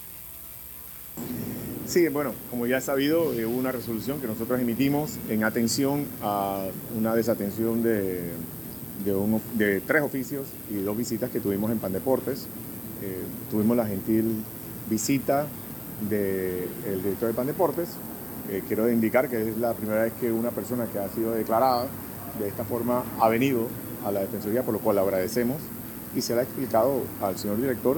[1.88, 6.06] Sí, bueno, como ya es sabido, eh, hubo una resolución que nosotros emitimos en atención
[6.22, 6.66] a
[6.98, 8.34] una desatención de,
[9.56, 12.48] de, tres oficios y dos visitas que tuvimos en Pandeportes.
[13.02, 14.44] Eh, tuvimos la gentil
[14.90, 15.48] visita
[16.10, 17.88] del director de Pandeportes.
[18.50, 21.88] Eh, quiero indicar que es la primera vez que una persona que ha sido declarada
[22.38, 23.70] de esta forma ha venido
[24.06, 25.56] a la Defensoría, por lo cual le agradecemos
[26.14, 27.96] y se le ha explicado al señor director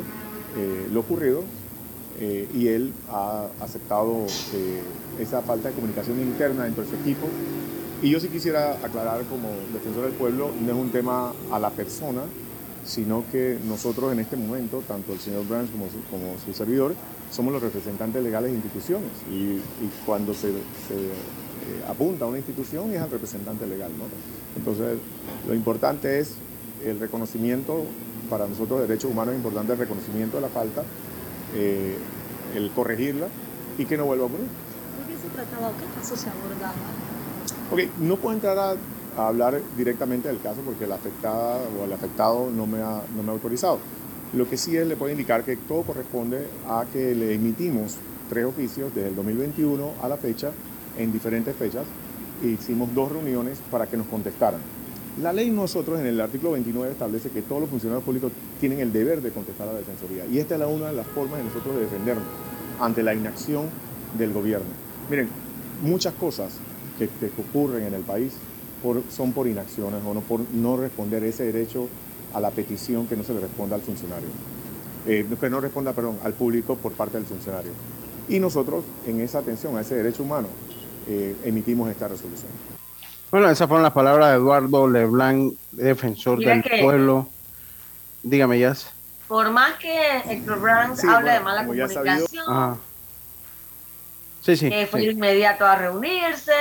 [0.57, 1.43] eh, lo ocurrido
[2.19, 4.81] eh, y él ha aceptado eh,
[5.19, 7.27] esa falta de comunicación interna dentro de su equipo.
[8.01, 11.69] Y yo sí quisiera aclarar como defensor del pueblo, no es un tema a la
[11.69, 12.21] persona,
[12.85, 16.95] sino que nosotros en este momento, tanto el señor Brands como su, como servidor,
[17.29, 19.59] somos los representantes legales de instituciones y,
[20.05, 20.95] cuando se, se
[21.69, 23.91] eh, apunta a una institución es al representante legal.
[23.97, 24.05] ¿no?
[24.57, 24.97] Entonces,
[25.47, 26.35] lo importante es
[26.85, 27.83] el reconocimiento,
[28.29, 30.83] para nosotros derechos humanos es importante el reconocimiento de la falta,
[31.55, 31.97] eh,
[32.55, 33.27] el corregirla
[33.77, 34.47] y que no vuelva a ocurrir.
[34.47, 35.71] ¿De qué se trataba?
[35.77, 36.73] ¿Qué caso se abordaba?
[37.71, 38.75] Ok, no puedo entrar a,
[39.17, 43.29] hablar directamente del caso porque la afectada o el afectado no me, ha, no me
[43.29, 43.79] ha autorizado.
[44.33, 47.97] Lo que sí es, le puedo indicar que todo corresponde a que le emitimos
[48.29, 50.51] tres oficios desde el 2021 a la fecha,
[50.97, 51.85] en diferentes fechas,
[52.43, 54.61] e hicimos dos reuniones para que nos contestaran.
[55.17, 58.93] La ley nosotros en el artículo 29 establece que todos los funcionarios públicos tienen el
[58.93, 61.75] deber de contestar a la Defensoría y esta es una de las formas de nosotros
[61.75, 62.23] de defendernos
[62.79, 63.65] ante la inacción
[64.17, 64.67] del gobierno.
[65.09, 65.27] Miren,
[65.81, 66.53] muchas cosas
[66.97, 68.33] que, ocurren en el país
[69.09, 71.87] son por inacciones o no por no responder ese derecho
[72.33, 74.29] a la petición que no se le responda al funcionario,
[75.05, 77.71] eh, que no responda, perdón, al público por parte del funcionario.
[78.29, 80.47] Y nosotros, en esa atención a ese derecho humano,
[81.07, 82.78] eh, emitimos esta resolución.
[83.31, 87.27] Bueno, esas fueron las palabras de Eduardo Leblanc, defensor del pueblo.
[88.23, 88.91] Dígame, Jazz.
[89.27, 92.79] Por más que Héctor Brands hable de mala comunicación,
[94.43, 96.53] que fue inmediato a reunirse,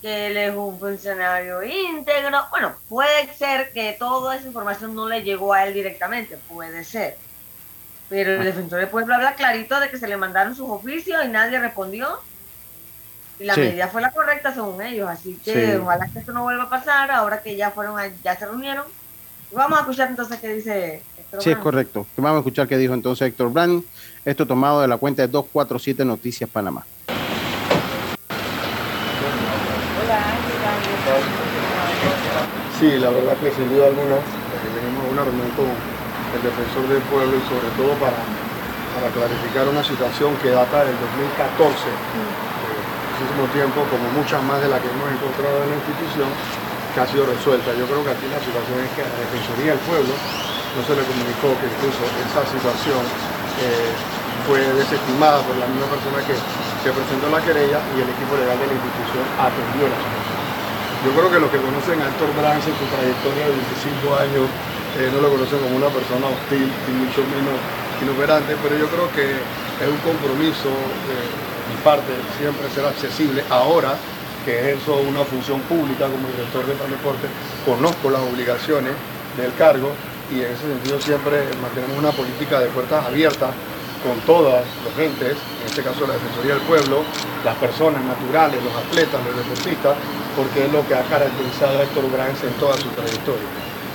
[0.00, 2.38] que él es un funcionario íntegro.
[2.50, 7.16] Bueno, puede ser que toda esa información no le llegó a él directamente, puede ser.
[8.08, 8.44] Pero el ah.
[8.44, 12.20] defensor del pueblo habla clarito de que se le mandaron sus oficios y nadie respondió
[13.38, 16.64] y la medida fue la correcta según ellos, así que ojalá que esto no vuelva
[16.64, 18.84] a pasar ahora que ya fueron, ya se reunieron.
[19.52, 22.06] Vamos a escuchar entonces qué dice Héctor Sí, es correcto.
[22.16, 23.84] Vamos a escuchar qué dijo entonces Héctor Brand.
[24.24, 26.84] Esto tomado de la cuenta de 247 Noticias Panamá.
[32.80, 34.16] Sí, la verdad que sin duda alguna
[34.74, 38.16] tenemos una reunión con el defensor del pueblo y sobre todo para,
[38.94, 42.43] para clarificar una situación que data del 2014
[43.24, 46.28] muchísimo tiempo, como muchas más de las que hemos encontrado en la institución,
[46.92, 47.72] que ha sido resuelta.
[47.72, 50.92] Yo creo que aquí la situación es que a la Defensoría del Pueblo no se
[50.92, 53.00] le comunicó que incluso esa situación
[53.64, 53.92] eh,
[54.44, 56.36] fue desestimada por la misma persona que,
[56.84, 60.36] se presentó la querella y el equipo legal de la institución atendió la situación.
[61.00, 63.56] Yo creo que los que conocen a Héctor Brands en su trayectoria de
[64.04, 64.44] 25 años
[65.00, 67.56] eh, no lo conocen como una persona hostil y mucho menos
[68.04, 70.68] inoperante, pero yo creo que es un compromiso
[71.08, 73.42] de mi parte siempre ser accesible.
[73.50, 73.94] Ahora
[74.44, 77.26] que ejerzo una función pública como director de transporte,
[77.64, 78.92] conozco las obligaciones
[79.36, 79.90] del cargo
[80.30, 83.50] y en ese sentido siempre mantenemos una política de puertas abiertas
[84.04, 87.00] con todas los gentes, en este caso la Defensoría del Pueblo,
[87.42, 89.96] las personas naturales, los atletas, los deportistas,
[90.36, 93.48] porque es lo que ha caracterizado a Héctor Brands en toda su trayectoria.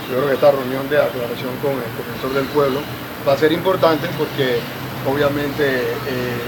[0.09, 2.81] Yo creo que esta reunión de aclaración con el defensor del pueblo
[3.21, 4.57] va a ser importante porque
[5.07, 6.39] obviamente eh,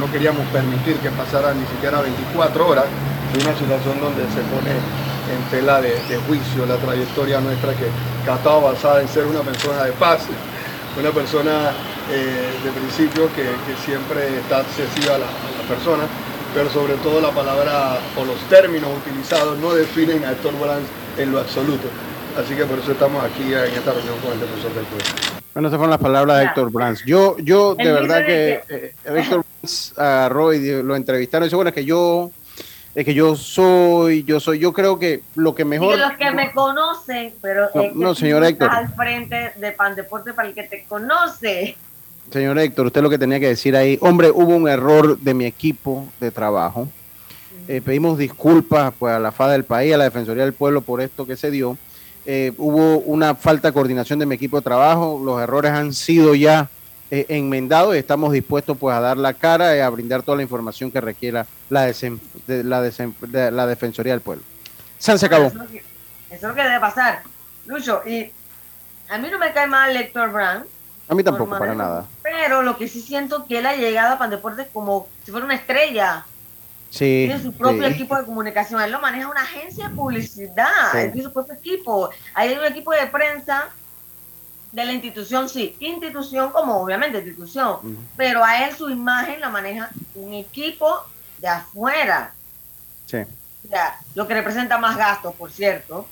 [0.00, 2.84] no, queríamos permitir que pasara ni siquiera 24 horas
[3.32, 5.94] de una situación donde se pone en tela de,
[6.26, 7.86] juicio la trayectoria nuestra que,
[8.30, 10.26] ha estado basada en ser una persona de paz,
[10.98, 11.72] una persona
[12.10, 13.46] eh, de principio que,
[13.84, 15.26] siempre está accesiva a la,
[15.68, 16.04] persona,
[16.52, 21.32] pero sobre todo la palabra o los términos utilizados no definen a Héctor Brands en
[21.32, 21.88] lo absoluto.
[22.38, 25.33] Así que por eso estamos aquí en esta reunión con el defensor del pueblo.
[25.54, 27.04] Bueno, esas fueron las palabras de Héctor Brands.
[27.06, 31.68] Yo, yo de verdad que, eh, Héctor Brands agarró y lo entrevistaron y dice, bueno,
[31.68, 32.30] es que yo
[32.94, 35.96] es que yo soy, yo soy, yo creo que lo que mejor...
[35.96, 38.70] Y los que me conocen, pero no, es señor Héctor.
[38.70, 41.76] al frente de Pan Deporte para el que te conoce.
[42.30, 45.44] Señor Héctor, usted lo que tenía que decir ahí, hombre, hubo un error de mi
[45.44, 46.88] equipo de trabajo.
[47.66, 51.00] Eh, pedimos disculpas pues, a la FA del país, a la Defensoría del Pueblo por
[51.00, 51.76] esto que se dio.
[52.26, 56.34] Eh, hubo una falta de coordinación de mi equipo de trabajo, los errores han sido
[56.34, 56.70] ya
[57.10, 60.42] eh, enmendado y estamos dispuestos pues a dar la cara y a brindar toda la
[60.42, 61.92] información que requiera la,
[62.46, 64.42] la, la Defensoría del Pueblo.
[64.98, 65.46] San se acabó.
[65.46, 65.64] Eso
[66.30, 67.22] es, lo que, debe pasar.
[67.66, 68.32] Lucho, y
[69.08, 70.64] a mí no me cae mal Héctor Brand.
[71.08, 72.06] A mí tampoco, para nada.
[72.22, 75.56] Pero lo que sí siento que él ha llegado a Pandeportes como si fuera una
[75.56, 76.24] estrella.
[76.94, 78.80] Sí, tiene su propio equipo de comunicación.
[78.80, 80.94] Él lo maneja una agencia de publicidad.
[80.94, 82.10] Él tiene su propio equipo.
[82.34, 83.68] hay un equipo de prensa
[84.70, 89.90] de la institución, sí, institución como obviamente institución, pero a él su imagen la maneja
[90.14, 91.04] un equipo
[91.38, 92.32] de afuera.
[93.06, 93.18] Sí.
[93.68, 96.06] Ya, lo que representa más gastos, por cierto.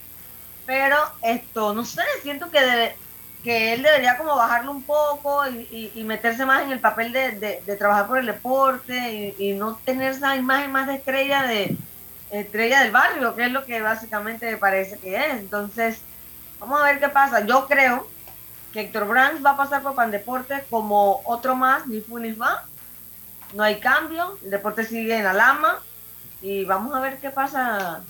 [0.66, 2.96] Pero esto, no sé, siento que,
[3.42, 8.06] que él debería como bajarlo un poco y, meterse más en el papel de, trabajar
[8.06, 11.76] por el deporte y, no tener esa imagen más de estrella de
[12.30, 15.32] estrella del barrio, que es lo que básicamente parece que es.
[15.34, 16.00] Entonces,
[16.58, 17.44] vamos a ver qué pasa.
[17.44, 18.08] Yo creo
[18.72, 22.64] que Héctor Brands va a pasar por Pandeporte como otro más, ni fu ni fa.
[23.54, 25.80] No hay cambio, el deporte sigue en la lama
[26.40, 28.02] y vamos a ver qué pasa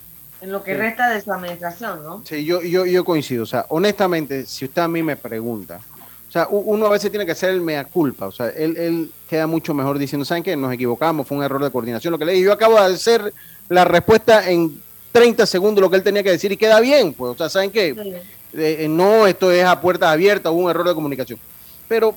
[0.42, 2.22] en lo que resta de su administración, ¿no?
[2.26, 3.44] Sí, yo, yo, yo coincido.
[3.44, 5.80] O sea, honestamente, si usted a mí me pregunta,
[6.28, 8.26] o sea, uno a veces tiene que hacer el mea culpa.
[8.26, 10.56] O sea, él, él queda mucho mejor diciendo, ¿saben qué?
[10.56, 12.10] Nos equivocamos, fue un error de coordinación.
[12.10, 13.32] Lo que le dije, yo acabo de hacer
[13.68, 14.82] la respuesta en
[15.12, 17.12] 30 segundos lo que él tenía que decir y queda bien.
[17.12, 18.20] Pues, o sea, ¿saben qué?
[18.54, 21.38] Eh, no, esto es a puertas abiertas, hubo un error de comunicación.
[21.86, 22.16] Pero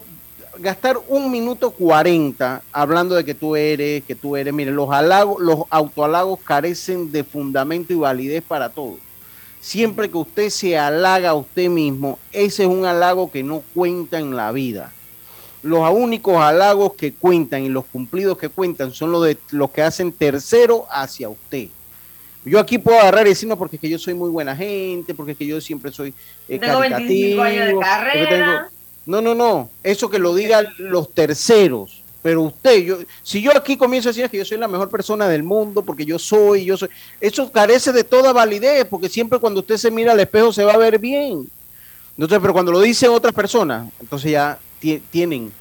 [0.60, 5.41] gastar un minuto cuarenta hablando de que tú eres, que tú eres, miren, los halagos,
[5.41, 8.97] los autohalagos carecen de fundamento y validez para todo.
[9.60, 14.20] Siempre que usted se halaga a usted mismo, ese es un halago que no cuenta
[14.20, 14.91] en la vida.
[15.64, 19.82] Los únicos halagos que cuentan y los cumplidos que cuentan son los de los que
[19.82, 21.70] hacen tercero hacia usted.
[22.45, 25.16] Yo aquí puedo agarrar y decir, no, porque es que yo soy muy buena gente,
[25.16, 26.14] porque es que yo siempre soy
[26.47, 28.70] eh, tengo 25 años de carrera.
[29.06, 29.70] No, no, no.
[29.84, 32.01] Eso que lo digan los terceros.
[32.22, 35.28] Pero usted, yo, si yo aquí comienzo a decir que yo soy la mejor persona
[35.28, 36.89] del mundo, porque yo soy, yo soy,
[37.22, 40.74] eso carece de toda validez, porque siempre cuando usted se mira al espejo se va
[40.74, 41.47] a ver bien.
[42.18, 44.58] Entonces, pero cuando lo dicen otras personas, entonces ya
[45.12, 45.51] tienen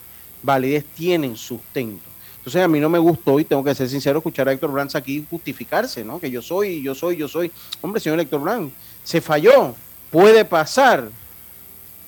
[0.43, 2.03] validez, tienen sustento.
[2.39, 4.95] Entonces a mí no me gustó y tengo que ser sincero escuchar a Héctor Brands
[4.95, 6.21] aquí justificarse, ¿no?
[6.21, 7.51] Que yo soy, yo soy, yo soy.
[7.81, 8.73] Hombre, señor Héctor Brands,
[9.03, 9.75] se falló,
[10.11, 11.09] puede pasar.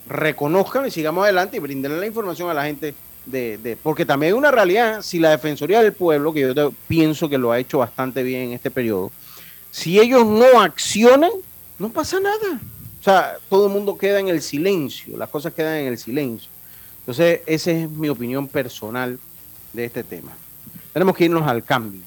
[0.08, 2.94] Reconozcan y sigamos adelante y brindenle la información a la gente
[3.26, 7.38] de, porque también hay una realidad, si la Defensoría del Pueblo, que yo pienso que
[7.38, 9.10] lo ha hecho bastante bien en este periodo,
[9.70, 11.30] si ellos no accionan,
[11.78, 12.60] no pasa nada.
[13.00, 16.50] O sea, todo el mundo queda en el silencio, las cosas quedan en el silencio.
[17.00, 19.18] Entonces, esa es mi opinión personal
[19.72, 20.32] de este tema.
[20.92, 22.00] Tenemos que irnos al cambio.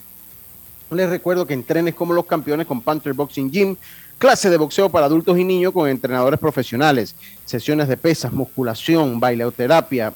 [0.92, 3.76] Les recuerdo que entrenes como los campeones con Panther Boxing Gym,
[4.20, 7.16] clase de boxeo para adultos y niños con entrenadores profesionales,
[7.46, 10.14] sesiones de pesas, musculación, baileoterapia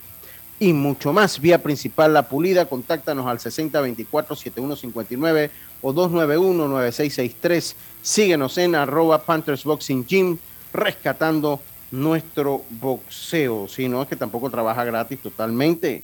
[0.60, 1.40] y mucho más.
[1.40, 5.50] Vía principal La Pulida, contáctanos al 6024-7159
[5.82, 7.76] o 291-9663.
[8.02, 10.38] Síguenos en arroba Panthers Boxing Gym,
[10.74, 13.70] rescatando nuestro boxeo.
[13.70, 16.04] Si no, es que tampoco trabaja gratis totalmente.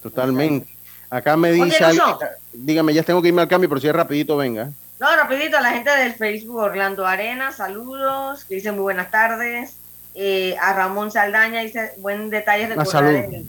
[0.00, 0.68] Totalmente.
[1.10, 1.84] Acá me dice,
[2.52, 4.70] dígame, ya tengo que irme al cambio, pero si es rapidito, venga.
[5.02, 9.74] No, rapidito, a la gente del Facebook Orlando Arena, saludos, que dice muy buenas tardes.
[10.14, 13.44] Eh, a Ramón Saldaña dice buen detalle de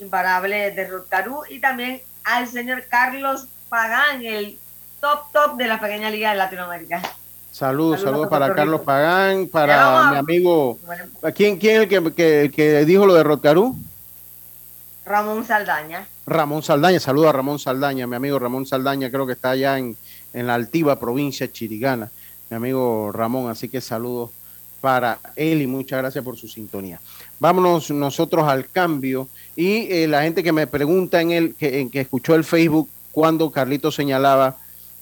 [0.00, 4.58] imparable de Rotcarú y también al señor Carlos Pagán, el
[5.00, 7.00] top top de la pequeña liga de Latinoamérica.
[7.50, 10.78] Saludos, saludos, para Carlos Pagán, para mi amigo.
[11.34, 13.78] ¿Quién, quién es el que, que, dijo lo de Rotcarú?
[15.06, 16.06] Ramón Saldaña.
[16.26, 19.96] Ramón Saldaña, saludos a Ramón Saldaña, mi amigo Ramón Saldaña, creo que está allá en,
[20.32, 22.10] en la altiva provincia chirigana,
[22.50, 24.30] mi amigo Ramón, así que saludos
[24.80, 27.00] para él y muchas gracias por su sintonía.
[27.38, 31.88] Vámonos nosotros al cambio y eh, la gente que me pregunta en el que, en
[31.88, 34.56] que escuchó el Facebook cuando Carlito señalaba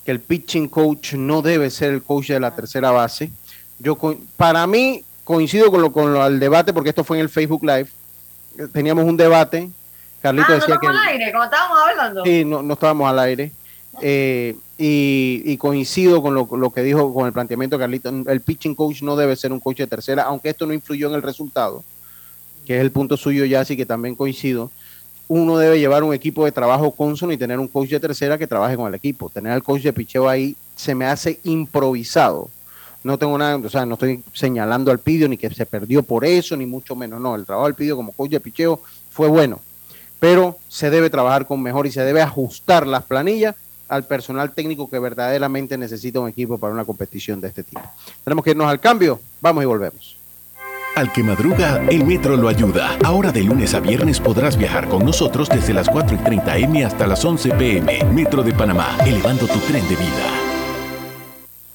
[0.04, 3.30] que el pitching coach no debe ser el coach de la tercera base.
[3.78, 3.98] Yo
[4.36, 7.64] para mí coincido con lo con lo, al debate porque esto fue en el Facebook
[7.64, 7.88] Live.
[8.72, 9.70] Teníamos un debate.
[10.20, 12.24] Carlito ah, decía no que al aire, como estábamos hablando.
[12.24, 13.52] Sí, no, no estábamos al aire.
[14.02, 18.08] Eh, y, coincido con lo, que dijo con el planteamiento de Carlito.
[18.08, 21.14] El pitching coach no debe ser un coach de tercera, aunque esto no influyó en
[21.16, 21.84] el resultado,
[22.66, 24.70] que es el punto suyo ya, así que también coincido
[25.28, 28.48] uno debe llevar un equipo de trabajo consono y tener un coach de tercera que
[28.48, 29.28] trabaje con el equipo.
[29.28, 32.50] Tener al coach de picheo ahí se me hace improvisado.
[33.04, 36.24] No tengo nada, o sea, no estoy señalando al Pidio ni que se perdió por
[36.24, 37.20] eso, ni mucho menos.
[37.20, 39.60] No, el trabajo del Pidio como coach de picheo fue bueno,
[40.18, 43.54] pero se debe trabajar con mejor y se debe ajustar las planillas
[43.90, 47.82] al personal técnico que verdaderamente necesita un equipo para una competición de este tipo.
[48.24, 50.16] Tenemos que irnos al cambio, vamos y volvemos.
[50.96, 52.96] Al que madruga, el metro lo ayuda.
[53.04, 56.84] Ahora de lunes a viernes podrás viajar con nosotros desde las 4 y 30 M
[56.84, 58.04] hasta las 11 PM.
[58.12, 60.39] Metro de Panamá, elevando tu tren de vida.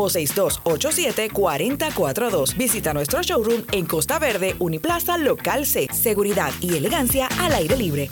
[0.00, 2.56] o 6287-4042.
[2.56, 5.86] Visita nuestro showroom en Costa Verde, Uniplaza Local C.
[5.92, 8.10] Seguridad y elegancia al aire libre.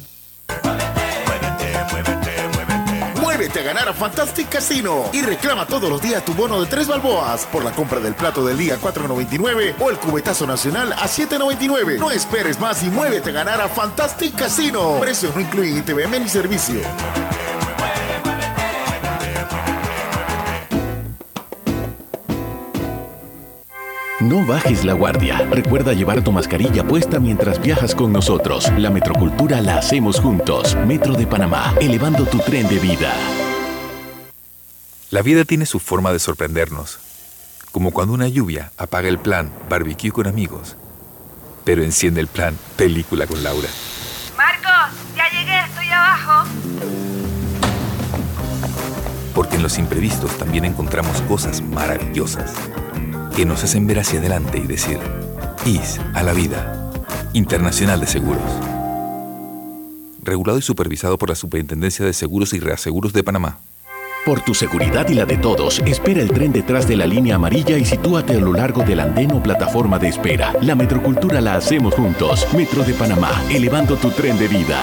[3.21, 6.89] Muévete a ganar a Fantastic Casino y reclama todos los días tu bono de tres
[6.89, 11.99] balboas por la compra del plato del día 4.99 o el cubetazo nacional a 7.99.
[11.99, 14.99] No esperes más y muévete a ganar a Fantastic Casino.
[14.99, 16.81] Precios no incluyen ITVM ni servicio.
[24.21, 25.47] No bajes la guardia.
[25.49, 28.69] Recuerda llevar tu mascarilla puesta mientras viajas con nosotros.
[28.77, 30.77] La metrocultura la hacemos juntos.
[30.89, 33.15] Metro de Panamá, elevando tu tren de vida.
[35.11, 36.99] La vida tiene su forma de sorprendernos.
[37.71, 40.77] Como cuando una lluvia apaga el plan barbecue con amigos.
[41.63, 43.69] Pero enciende el plan película con Laura.
[44.37, 46.49] Marcos, ya llegué, estoy abajo.
[49.33, 52.53] Porque en los imprevistos también encontramos cosas maravillosas
[53.39, 54.99] que nos hacen ver hacia adelante y decir,
[55.65, 56.91] IS a la vida.
[57.35, 58.43] Internacional de Seguros.
[60.25, 63.61] Regulado y supervisado por la Superintendencia de Seguros y Reaseguros de Panamá.
[64.27, 67.79] Por tu seguridad y la de todos, espera el tren detrás de la línea amarilla
[67.79, 70.53] y sitúate a lo largo del andén o plataforma de espera.
[70.61, 72.45] La metrocultura la hacemos juntos.
[72.57, 74.83] Metro de Panamá, elevando tu tren de vida.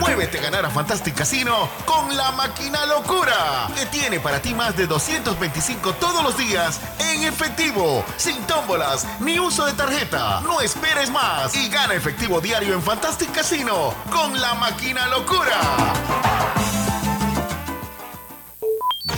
[0.00, 4.76] Muévete a ganar a Fantastic Casino con la máquina locura, que tiene para ti más
[4.76, 10.40] de 225 todos los días en efectivo, sin tómbolas ni uso de tarjeta.
[10.42, 15.60] No esperes más y gana efectivo diario en Fantastic Casino con la máquina locura.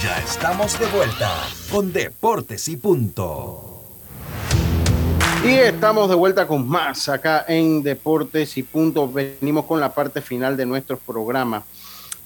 [0.03, 1.31] Ya estamos de vuelta
[1.71, 3.74] con Deportes y Punto.
[5.45, 9.07] Y estamos de vuelta con más acá en Deportes y Punto.
[9.13, 11.63] Venimos con la parte final de nuestro programa.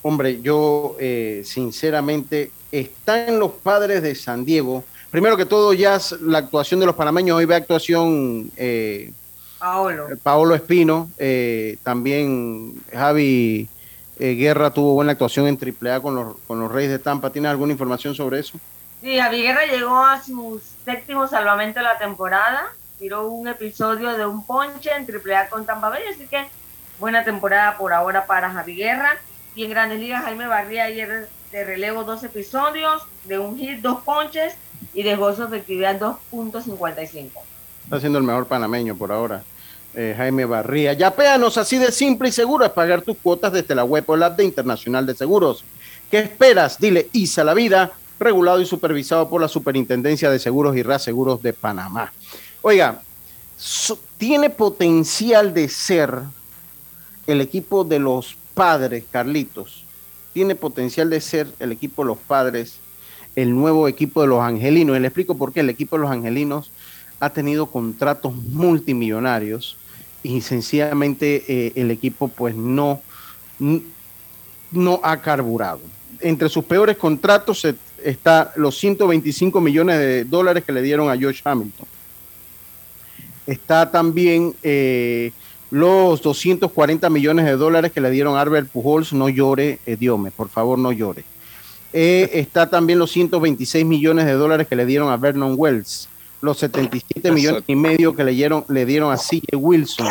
[0.03, 4.85] Hombre, yo eh, sinceramente están los padres de San Diego.
[5.11, 7.37] Primero que todo, ya la actuación de los panameños.
[7.37, 9.13] Hoy ve actuación eh,
[9.59, 10.07] Paolo.
[10.23, 11.11] Paolo Espino.
[11.19, 13.69] Eh, también Javi
[14.17, 17.31] Guerra tuvo buena actuación en AAA con los, con los Reyes de Tampa.
[17.31, 18.61] ¿Tienes alguna información sobre eso?
[19.01, 22.69] Sí, Javi Guerra llegó a su séptimo salvamento de la temporada.
[22.99, 26.45] Tiró un episodio de un ponche en AAA con Tampa Bay, así que
[26.99, 29.17] buena temporada por ahora para Javi Guerra.
[29.55, 34.03] Y en Grandes Ligas, Jaime Barría ayer de relevo dos episodios, de un hit, dos
[34.03, 34.55] ponches
[34.95, 37.31] y dejó su efectividad 2.55.
[37.85, 39.43] Está siendo el mejor panameño por ahora.
[39.95, 40.93] Eh, Jaime Barría.
[40.93, 44.17] Ya péanos así de simple y seguro es pagar tus cuotas desde la web o
[44.17, 45.65] la de Internacional de Seguros.
[46.11, 46.79] ¿Qué esperas?
[46.79, 51.53] Dile ISA la vida, regulado y supervisado por la Superintendencia de Seguros y Reaseguros de
[51.53, 52.13] Panamá.
[52.63, 53.03] Oiga,
[54.17, 56.13] tiene potencial de ser
[57.27, 59.85] el equipo de los padres, Carlitos.
[60.33, 62.79] Tiene potencial de ser el equipo de los padres,
[63.37, 64.97] el nuevo equipo de los angelinos.
[64.97, 66.71] Y le explico por qué el equipo de los angelinos
[67.21, 69.77] ha tenido contratos multimillonarios
[70.23, 73.01] y sencillamente eh, el equipo pues no,
[74.71, 75.81] no ha carburado.
[76.21, 77.65] Entre sus peores contratos
[78.03, 81.87] está los 125 millones de dólares que le dieron a George Hamilton.
[83.49, 85.33] Está también eh,
[85.71, 89.13] los 240 millones de dólares que le dieron a Albert Pujols.
[89.13, 91.25] No llore, Diome, por favor no llore.
[91.93, 96.09] Eh, está también los 126 millones de dólares que le dieron a Vernon Wells
[96.41, 100.07] los 77 millones y medio que le dieron, le dieron a CJ Wilson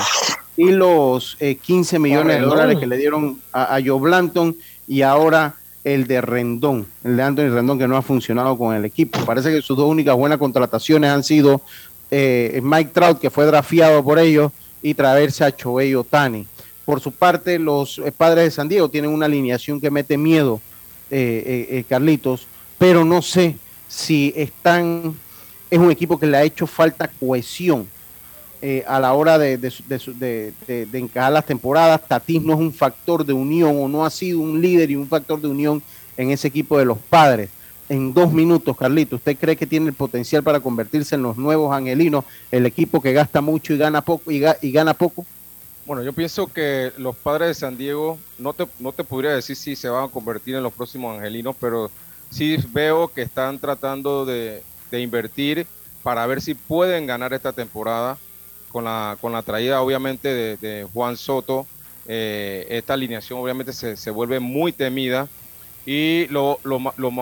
[0.58, 4.56] y los 15 eh, millones de dólares que le dieron a, Joe Blanton
[4.88, 8.84] y ahora el de Rendón, el de Anthony Rendón que no ha funcionado con el
[8.84, 9.20] equipo.
[9.26, 11.62] Parece que sus dos únicas buenas contrataciones han sido
[12.12, 14.52] eh, Mike Trout, que fue drafiado por ellos,
[14.82, 16.48] y traerse a Choey Otani.
[16.86, 20.62] Por su parte, los eh, padres de San Diego tienen una alineación que mete miedo,
[21.88, 22.48] Carlitos,
[22.78, 23.56] pero no sé
[23.88, 25.16] si están
[25.70, 27.88] es un equipo que le ha hecho falta cohesión
[28.62, 32.02] eh, a la hora de, de, encajar las temporadas.
[32.08, 35.08] Tatis no es un factor de unión o no ha sido un líder y un
[35.08, 35.84] factor de unión
[36.16, 37.50] en ese equipo de los padres.
[37.90, 41.74] En dos minutos, Carlito, ¿usted cree que tiene el potencial para convertirse en los nuevos
[41.74, 44.40] angelinos, el equipo que gasta mucho y gana poco y,
[44.72, 45.26] gana poco?
[45.86, 49.56] Bueno, yo pienso que los padres de San Diego, no te, no te podría decir
[49.56, 51.90] si se van a convertir en los próximos angelinos, pero
[52.30, 54.62] sí veo que están tratando de,
[54.92, 55.66] de invertir
[56.04, 58.18] para ver si pueden ganar esta temporada
[58.70, 61.66] con la, con la traída obviamente de, Juan Soto.
[62.06, 65.28] Eh, esta alineación obviamente se, se, vuelve muy temida.
[65.88, 66.82] Y lo, lo,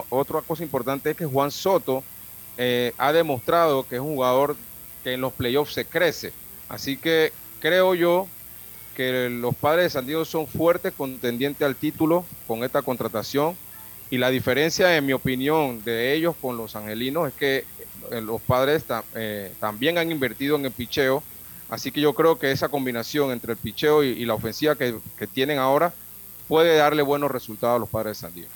[0.10, 2.04] otra cosa importante es que Juan Soto
[2.58, 4.56] eh, ha demostrado que es un jugador
[5.04, 6.34] que en los playoffs se crece.
[6.68, 8.28] Así que creo yo
[8.96, 13.56] que los padres de San Diego son fuertes contendientes al título con esta contratación.
[14.10, 17.66] Y la diferencia, en mi opinión, de ellos con los angelinos es que
[18.12, 21.22] eh, los padres eh, también han invertido en el picheo.
[21.70, 24.96] Así que yo creo que esa combinación entre el picheo y, la ofensiva que,
[25.34, 25.94] tienen ahora
[26.48, 28.50] puede darle buenos resultados a los padres de San Diego.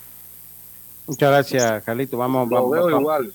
[1.06, 2.16] Muchas gracias, Carlito.
[2.18, 2.70] Vamos, vamos.
[2.70, 3.32] Veo igual.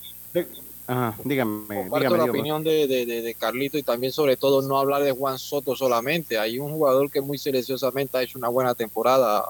[0.88, 1.84] Ajá, dígame.
[1.84, 5.74] dígame la opinión de, de, Carlito y también, sobre todo, no hablar de Juan Soto
[5.74, 6.38] solamente.
[6.38, 9.44] Hay un jugador que muy silenciosamente ha hecho una buena temporada,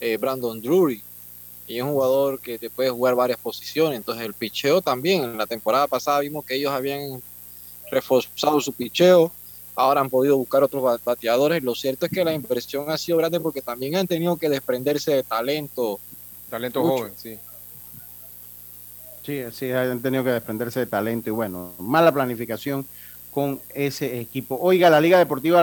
[0.00, 1.02] eh, Brandon Drury
[1.66, 3.96] y es un jugador que te puede jugar varias posiciones.
[3.96, 7.22] Entonces el picheo también, en la temporada pasada vimos que ellos habían
[7.90, 9.32] reforzado su picheo,
[9.76, 11.62] ahora han podido buscar otros bateadores.
[11.62, 15.14] Lo cierto es que la inversión ha sido grande porque también han tenido que desprenderse
[15.14, 16.00] de talento.
[16.50, 17.38] Talento joven, sí.
[19.24, 22.86] Sí, sí, han tenido que desprenderse de talento y bueno, mala planificación
[23.32, 24.58] con ese equipo.
[24.60, 25.60] Oiga, la Liga Deportiva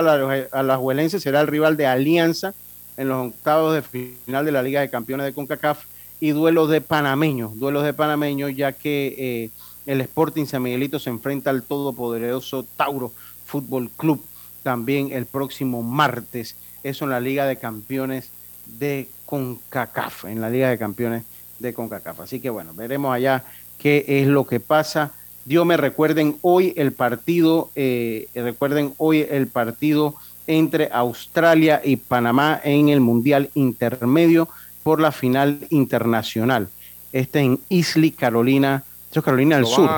[0.52, 2.54] Alajuelense será el rival de Alianza
[2.96, 5.86] en los octavos de final de la Liga de Campeones de CONCACAF
[6.20, 9.50] y duelos de panameños, duelos de panameños, ya que eh,
[9.86, 13.12] el Sporting San Miguelito se enfrenta al todopoderoso Tauro
[13.54, 14.20] Fútbol Club
[14.64, 16.56] también el próximo martes.
[16.82, 18.30] Eso en la Liga de Campeones
[18.66, 21.22] de CONCACAF, en la Liga de Campeones
[21.60, 22.22] de CONCACAF.
[22.22, 23.44] Así que bueno, veremos allá
[23.78, 25.12] qué es lo que pasa.
[25.44, 30.16] Dios me recuerden hoy el partido, eh, recuerden hoy el partido
[30.48, 34.48] entre Australia y Panamá en el Mundial Intermedio
[34.82, 36.70] por la final internacional.
[37.12, 38.82] Este en Islay, Carolina,
[39.12, 39.88] eso es Carolina del Sur.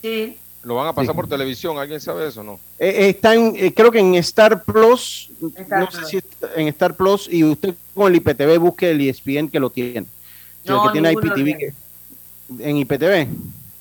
[0.00, 0.38] Sí.
[0.64, 1.78] ¿Lo van a pasar por televisión?
[1.78, 2.58] ¿Alguien sabe eso no?
[2.78, 6.20] Eh, está en, eh, creo que en Star Plus, no sé si
[6.56, 10.06] en Star Plus, y usted con el IPTV busque el ESPN que lo tiene.
[10.64, 11.74] el que tiene IPTV,
[12.58, 13.28] ¿En IPTV?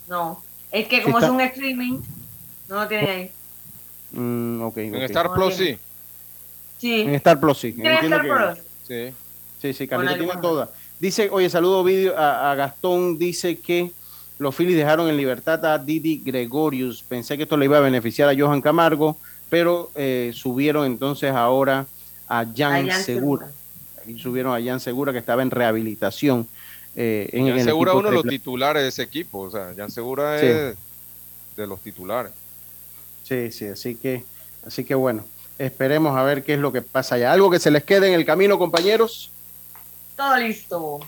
[0.08, 2.00] No, es que como es un streaming,
[2.68, 3.32] no lo tiene ahí.
[4.12, 5.78] Mm, en Star Plus sí.
[6.80, 7.02] Sí.
[7.02, 7.76] En Star Plus sí.
[7.78, 8.66] En Star Plus?
[8.88, 9.14] Sí.
[9.62, 10.70] Sí, sí, Carlito tiene todas.
[11.00, 13.92] Dice, oye, saludo vídeo a, Gastón, dice que
[14.44, 17.02] los Phillies dejaron en libertad a Didi Gregorius.
[17.02, 19.18] Pensé que esto le iba a beneficiar a Johan Camargo,
[19.50, 21.88] pero eh, subieron entonces ahora
[22.28, 23.52] a Jan, Segura.
[24.06, 26.48] Y subieron a Jan Segura que estaba en rehabilitación.
[26.96, 29.40] eh, en, Jan el Segura uno de los titulares de ese equipo.
[29.40, 30.46] O sea, Jan Segura Sí.
[30.46, 30.76] es
[31.58, 32.32] de los titulares.
[33.24, 34.24] Sí, sí, así que,
[34.68, 35.24] así que bueno,
[35.58, 37.32] esperemos a ver qué es lo que pasa allá.
[37.32, 39.32] ¿Algo que se les quede en el camino, compañeros?
[40.18, 41.00] Todo listo.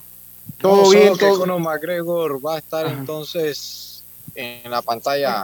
[0.65, 4.03] Todo No, bien, todo- Conor McGregor va a estar entonces
[4.33, 5.43] en la pantalla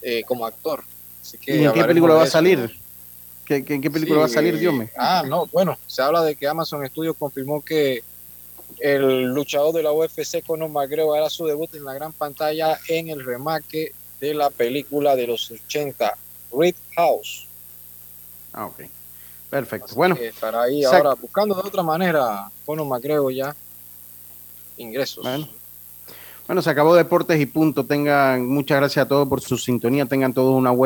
[0.00, 0.84] eh, como actor.
[1.20, 2.70] Así que ¿Y en qué película va a salir?
[3.44, 4.88] ¿Qué, qué- en qué película Sí, va a salir, Dios mío?
[4.96, 8.02] Ah, no, bueno, se habla de que Amazon Studios confirmó que
[8.78, 13.08] el luchador de la UFC, Conor McGregor, hará su debut en la gran pantalla en
[13.08, 16.16] el remake de la película de los 80,
[16.52, 17.46] Red House.
[18.52, 18.82] Ah, ok.
[19.50, 19.94] Perfecto.
[19.94, 21.08] Bueno, Que estará ahí Exacto.
[21.08, 23.54] ahora buscando de otra manera Conor McGregor ya
[24.76, 25.24] ingresos.
[25.24, 25.48] Bueno.
[26.46, 27.86] Bueno, se acabó Deportes y punto.
[27.86, 30.06] Tengan muchas gracias a todos por su sintonía.
[30.06, 30.80] Tengan todos una buena